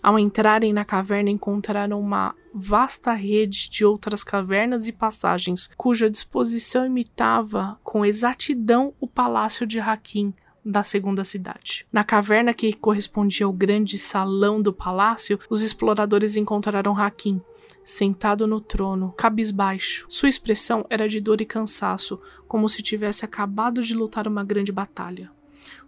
Ao 0.00 0.18
entrarem 0.18 0.72
na 0.72 0.84
caverna, 0.84 1.28
encontraram 1.28 2.00
uma 2.00 2.34
vasta 2.54 3.12
rede 3.12 3.68
de 3.68 3.84
outras 3.84 4.22
cavernas 4.22 4.86
e 4.86 4.92
passagens, 4.92 5.68
cuja 5.76 6.08
disposição 6.08 6.86
imitava 6.86 7.78
com 7.82 8.06
exatidão 8.06 8.94
o 9.00 9.08
palácio 9.08 9.66
de 9.66 9.80
Hakim, 9.80 10.32
da 10.68 10.82
segunda 10.82 11.24
cidade. 11.24 11.86
Na 11.90 12.04
caverna 12.04 12.52
que 12.52 12.74
correspondia 12.74 13.46
ao 13.46 13.52
grande 13.52 13.98
salão 13.98 14.60
do 14.60 14.70
palácio, 14.70 15.38
os 15.48 15.62
exploradores 15.62 16.36
encontraram 16.36 16.96
Hakim, 16.96 17.40
sentado 17.82 18.46
no 18.46 18.60
trono, 18.60 19.14
cabisbaixo. 19.16 20.04
Sua 20.10 20.28
expressão 20.28 20.84
era 20.90 21.08
de 21.08 21.20
dor 21.20 21.40
e 21.40 21.46
cansaço, 21.46 22.20
como 22.46 22.68
se 22.68 22.82
tivesse 22.82 23.24
acabado 23.24 23.80
de 23.80 23.94
lutar 23.94 24.28
uma 24.28 24.44
grande 24.44 24.70
batalha. 24.70 25.30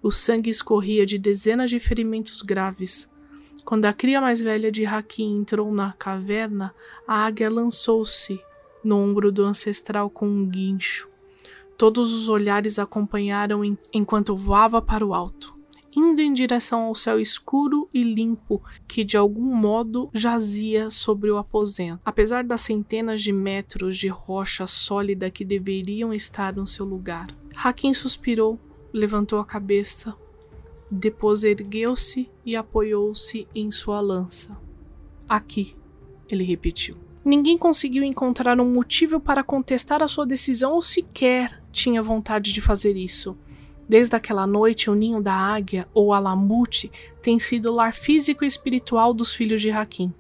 O 0.02 0.10
sangue 0.10 0.48
escorria 0.48 1.04
de 1.04 1.18
dezenas 1.18 1.68
de 1.68 1.78
ferimentos 1.78 2.40
graves. 2.40 3.10
Quando 3.66 3.84
a 3.84 3.92
cria 3.92 4.18
mais 4.18 4.40
velha 4.40 4.72
de 4.72 4.86
Hakim 4.86 5.40
entrou 5.40 5.70
na 5.70 5.92
caverna, 5.92 6.74
a 7.06 7.26
águia 7.26 7.50
lançou-se 7.50 8.40
no 8.82 8.96
ombro 8.96 9.30
do 9.30 9.44
ancestral 9.44 10.08
com 10.08 10.26
um 10.26 10.48
guincho. 10.48 11.10
Todos 11.80 12.12
os 12.12 12.28
olhares 12.28 12.78
acompanharam 12.78 13.62
enquanto 13.90 14.36
voava 14.36 14.82
para 14.82 15.02
o 15.02 15.14
alto, 15.14 15.54
indo 15.96 16.20
em 16.20 16.30
direção 16.30 16.82
ao 16.82 16.94
céu 16.94 17.18
escuro 17.18 17.88
e 17.94 18.02
limpo 18.02 18.62
que 18.86 19.02
de 19.02 19.16
algum 19.16 19.56
modo 19.56 20.10
jazia 20.12 20.90
sobre 20.90 21.30
o 21.30 21.38
aposento. 21.38 22.02
Apesar 22.04 22.44
das 22.44 22.60
centenas 22.60 23.22
de 23.22 23.32
metros 23.32 23.96
de 23.96 24.08
rocha 24.08 24.66
sólida 24.66 25.30
que 25.30 25.42
deveriam 25.42 26.12
estar 26.12 26.54
no 26.54 26.66
seu 26.66 26.84
lugar. 26.84 27.28
Hakim 27.56 27.94
suspirou, 27.94 28.60
levantou 28.92 29.38
a 29.38 29.44
cabeça, 29.46 30.14
depois 30.90 31.44
ergueu-se 31.44 32.28
e 32.44 32.56
apoiou-se 32.56 33.48
em 33.54 33.70
sua 33.70 34.02
lança. 34.02 34.54
Aqui, 35.26 35.74
ele 36.28 36.44
repetiu. 36.44 36.98
Ninguém 37.24 37.58
conseguiu 37.58 38.02
encontrar 38.02 38.58
um 38.58 38.72
motivo 38.72 39.20
para 39.20 39.44
contestar 39.44 40.02
a 40.02 40.08
sua 40.08 40.26
decisão 40.26 40.72
ou 40.72 40.80
sequer 40.80 41.62
tinha 41.70 42.02
vontade 42.02 42.52
de 42.52 42.60
fazer 42.60 42.96
isso. 42.96 43.36
Desde 43.86 44.16
aquela 44.16 44.46
noite, 44.46 44.88
o 44.88 44.94
ninho 44.94 45.20
da 45.20 45.34
águia, 45.34 45.86
ou 45.92 46.14
Alamute, 46.14 46.90
tem 47.20 47.38
sido 47.38 47.70
o 47.70 47.74
lar 47.74 47.92
físico 47.92 48.44
e 48.44 48.46
espiritual 48.46 49.12
dos 49.12 49.34
filhos 49.34 49.60
de 49.60 49.70
Hakim. 49.70 50.12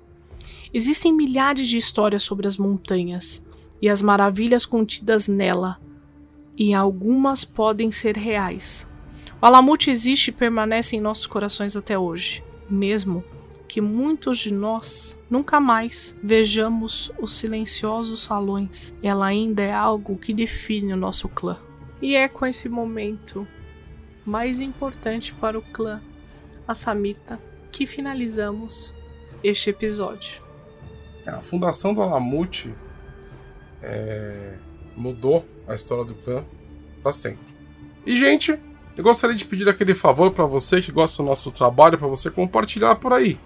Existem 0.74 1.12
milhares 1.12 1.68
de 1.68 1.76
histórias 1.76 2.22
sobre 2.22 2.46
as 2.46 2.56
montanhas 2.56 3.44
e 3.80 3.88
as 3.88 4.02
maravilhas 4.02 4.66
contidas 4.66 5.26
nela, 5.26 5.80
e 6.58 6.74
algumas 6.74 7.44
podem 7.44 7.90
ser 7.90 8.16
reais. 8.16 8.86
O 9.40 9.46
Alamute 9.46 9.90
existe 9.90 10.28
e 10.28 10.32
permanece 10.32 10.96
em 10.96 11.00
nossos 11.00 11.26
corações 11.26 11.76
até 11.76 11.98
hoje, 11.98 12.44
mesmo 12.68 13.24
que 13.70 13.80
muitos 13.80 14.40
de 14.40 14.52
nós 14.52 15.16
nunca 15.30 15.60
mais 15.60 16.16
vejamos 16.20 17.12
os 17.20 17.34
silenciosos 17.34 18.24
salões. 18.24 18.92
Ela 19.00 19.26
ainda 19.26 19.62
é 19.62 19.72
algo 19.72 20.18
que 20.18 20.34
define 20.34 20.92
o 20.92 20.96
nosso 20.96 21.28
clã. 21.28 21.56
E 22.02 22.16
é 22.16 22.26
com 22.26 22.44
esse 22.44 22.68
momento 22.68 23.46
mais 24.26 24.60
importante 24.60 25.32
para 25.32 25.56
o 25.56 25.62
clã, 25.62 26.02
a 26.66 26.74
Samita, 26.74 27.38
que 27.70 27.86
finalizamos 27.86 28.92
este 29.40 29.70
episódio. 29.70 30.42
A 31.24 31.40
fundação 31.40 31.94
do 31.94 32.02
Alamute 32.02 32.74
é, 33.80 34.56
mudou 34.96 35.46
a 35.68 35.76
história 35.76 36.04
do 36.04 36.16
clã 36.16 36.44
para 37.04 37.12
sempre. 37.12 37.46
E, 38.04 38.18
gente, 38.18 38.58
eu 38.96 39.04
gostaria 39.04 39.36
de 39.36 39.44
pedir 39.44 39.68
aquele 39.68 39.94
favor 39.94 40.32
para 40.32 40.44
você 40.44 40.82
que 40.82 40.90
gosta 40.90 41.22
do 41.22 41.28
nosso 41.28 41.52
trabalho, 41.52 41.96
para 41.96 42.08
você 42.08 42.32
compartilhar 42.32 42.96
por 42.96 43.12
aí 43.12 43.38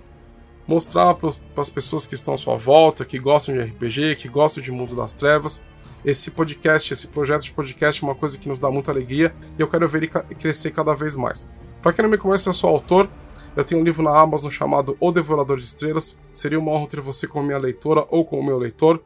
mostrar 0.66 1.14
para 1.14 1.31
as 1.56 1.71
pessoas 1.71 2.06
que 2.06 2.15
estão 2.15 2.35
à 2.35 2.38
sua 2.38 2.56
volta, 2.56 3.04
que 3.04 3.19
gostam 3.19 3.54
de 3.54 3.62
RPG, 3.62 4.17
que 4.17 4.29
gostam 4.29 4.62
de 4.62 4.73
Mundo 4.73 4.94
das 4.94 5.12
Trevas. 5.12 5.62
Esse 6.04 6.31
podcast, 6.31 6.92
esse 6.92 7.06
projeto 7.06 7.42
de 7.44 7.52
podcast 7.52 8.02
é 8.02 8.06
uma 8.06 8.15
coisa 8.15 8.38
que 8.38 8.48
nos 8.48 8.58
dá 8.58 8.71
muita 8.71 8.90
alegria 8.90 9.35
e 9.58 9.62
eu 9.62 9.69
quero 9.69 9.88
ver 9.88 9.98
ele 9.98 10.08
crescer 10.08 10.71
cada 10.71 10.94
vez 10.94 11.17
mais. 11.17 11.48
Para 11.81 11.92
quem 11.92 12.02
não 12.02 12.10
me 12.10 12.19
conhece, 12.19 12.48
eu 12.48 12.54
sou 12.54 12.71
autor. 12.71 13.08
Eu 13.56 13.65
tenho 13.65 13.81
um 13.81 13.85
livro 13.85 14.02
na 14.02 14.19
Amazon 14.19 14.50
chamado 14.50 14.96
O 14.98 15.12
Devorador 15.12 15.58
de 15.58 15.65
Estrelas. 15.65 16.19
Seria 16.33 16.58
uma 16.58 16.73
honra 16.73 16.88
ter 16.88 17.00
você 17.00 17.27
como 17.27 17.46
minha 17.46 17.58
leitora 17.58 18.04
ou 18.10 18.25
como 18.25 18.42
meu 18.42 18.58
leitor. 18.58 19.00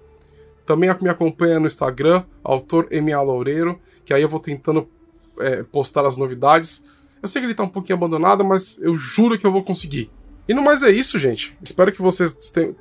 Também 0.64 0.90
me 1.00 1.09
acompanha 1.09 1.61
no 1.61 1.66
Instagram, 1.66 2.24
autor 2.42 2.88
MA 2.90 3.20
Loureiro, 3.22 3.80
que 4.04 4.12
aí 4.12 4.22
eu 4.22 4.28
vou 4.28 4.40
tentando 4.40 4.88
é, 5.38 5.62
postar 5.62 6.04
as 6.04 6.16
novidades. 6.16 6.82
Eu 7.22 7.28
sei 7.28 7.40
que 7.40 7.46
ele 7.46 7.52
está 7.52 7.62
um 7.62 7.68
pouquinho 7.68 7.96
abandonado, 7.96 8.44
mas 8.44 8.78
eu 8.80 8.96
juro 8.96 9.38
que 9.38 9.46
eu 9.46 9.52
vou 9.52 9.62
conseguir. 9.62 10.11
E 10.49 10.55
no 10.55 10.62
mais 10.62 10.82
é 10.82 10.90
isso, 10.90 11.18
gente. 11.18 11.57
Espero 11.62 11.92
que 11.92 12.01
vocês 12.01 12.32
tenham. 12.32 12.74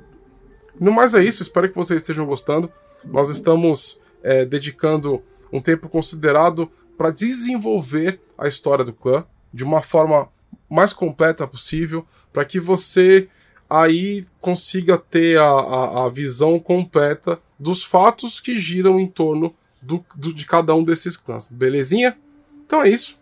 No 0.80 0.90
mais 0.90 1.12
é 1.14 1.22
isso, 1.22 1.42
espero 1.42 1.68
que 1.68 1.76
vocês 1.76 2.00
estejam 2.00 2.24
gostando. 2.24 2.72
Nós 3.04 3.28
estamos 3.28 4.00
é, 4.22 4.44
dedicando 4.44 5.22
um 5.52 5.60
tempo 5.60 5.88
considerado 5.88 6.70
para 6.96 7.10
desenvolver 7.10 8.20
a 8.36 8.48
história 8.48 8.84
do 8.84 8.92
clã 8.92 9.24
de 9.52 9.64
uma 9.64 9.82
forma 9.82 10.28
mais 10.68 10.92
completa 10.92 11.46
possível, 11.46 12.06
para 12.32 12.44
que 12.44 12.60
você 12.60 13.28
aí 13.68 14.26
consiga 14.40 14.96
ter 14.96 15.38
a, 15.38 15.44
a, 15.44 16.06
a 16.06 16.08
visão 16.08 16.58
completa 16.58 17.38
dos 17.58 17.82
fatos 17.82 18.40
que 18.40 18.58
giram 18.58 18.98
em 18.98 19.06
torno 19.06 19.54
do, 19.80 20.04
do, 20.14 20.32
de 20.32 20.46
cada 20.46 20.74
um 20.74 20.82
desses 20.82 21.16
clãs. 21.16 21.48
Belezinha? 21.50 22.16
Então 22.66 22.82
é 22.82 22.88
isso. 22.88 23.17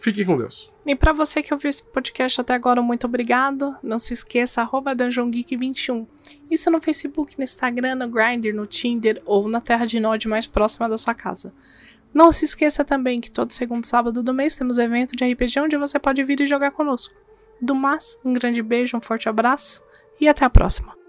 Fique 0.00 0.24
com 0.24 0.36
Deus. 0.36 0.72
E 0.86 0.96
para 0.96 1.12
você 1.12 1.42
que 1.42 1.52
ouviu 1.52 1.68
esse 1.68 1.82
podcast 1.82 2.40
até 2.40 2.54
agora, 2.54 2.80
muito 2.80 3.06
obrigado. 3.06 3.76
Não 3.82 3.98
se 3.98 4.14
esqueça, 4.14 4.62
arroba 4.62 4.96
DungeonGeek21. 4.96 6.06
Isso 6.50 6.70
no 6.70 6.80
Facebook, 6.80 7.36
no 7.36 7.44
Instagram, 7.44 7.96
no 7.96 8.08
Grindr, 8.08 8.54
no 8.54 8.66
Tinder 8.66 9.20
ou 9.26 9.46
na 9.46 9.60
Terra 9.60 9.84
de 9.84 10.00
Nod 10.00 10.26
mais 10.26 10.46
próxima 10.46 10.88
da 10.88 10.96
sua 10.96 11.14
casa. 11.14 11.52
Não 12.14 12.32
se 12.32 12.46
esqueça 12.46 12.82
também 12.82 13.20
que 13.20 13.30
todo 13.30 13.52
segundo 13.52 13.84
sábado 13.84 14.22
do 14.22 14.32
mês 14.32 14.56
temos 14.56 14.78
evento 14.78 15.14
de 15.14 15.24
RPG 15.30 15.60
onde 15.60 15.76
você 15.76 15.98
pode 15.98 16.24
vir 16.24 16.40
e 16.40 16.46
jogar 16.46 16.70
conosco. 16.70 17.14
Do 17.60 17.74
mais, 17.74 18.18
um 18.24 18.32
grande 18.32 18.62
beijo, 18.62 18.96
um 18.96 19.02
forte 19.02 19.28
abraço 19.28 19.82
e 20.18 20.28
até 20.28 20.46
a 20.46 20.50
próxima. 20.50 20.99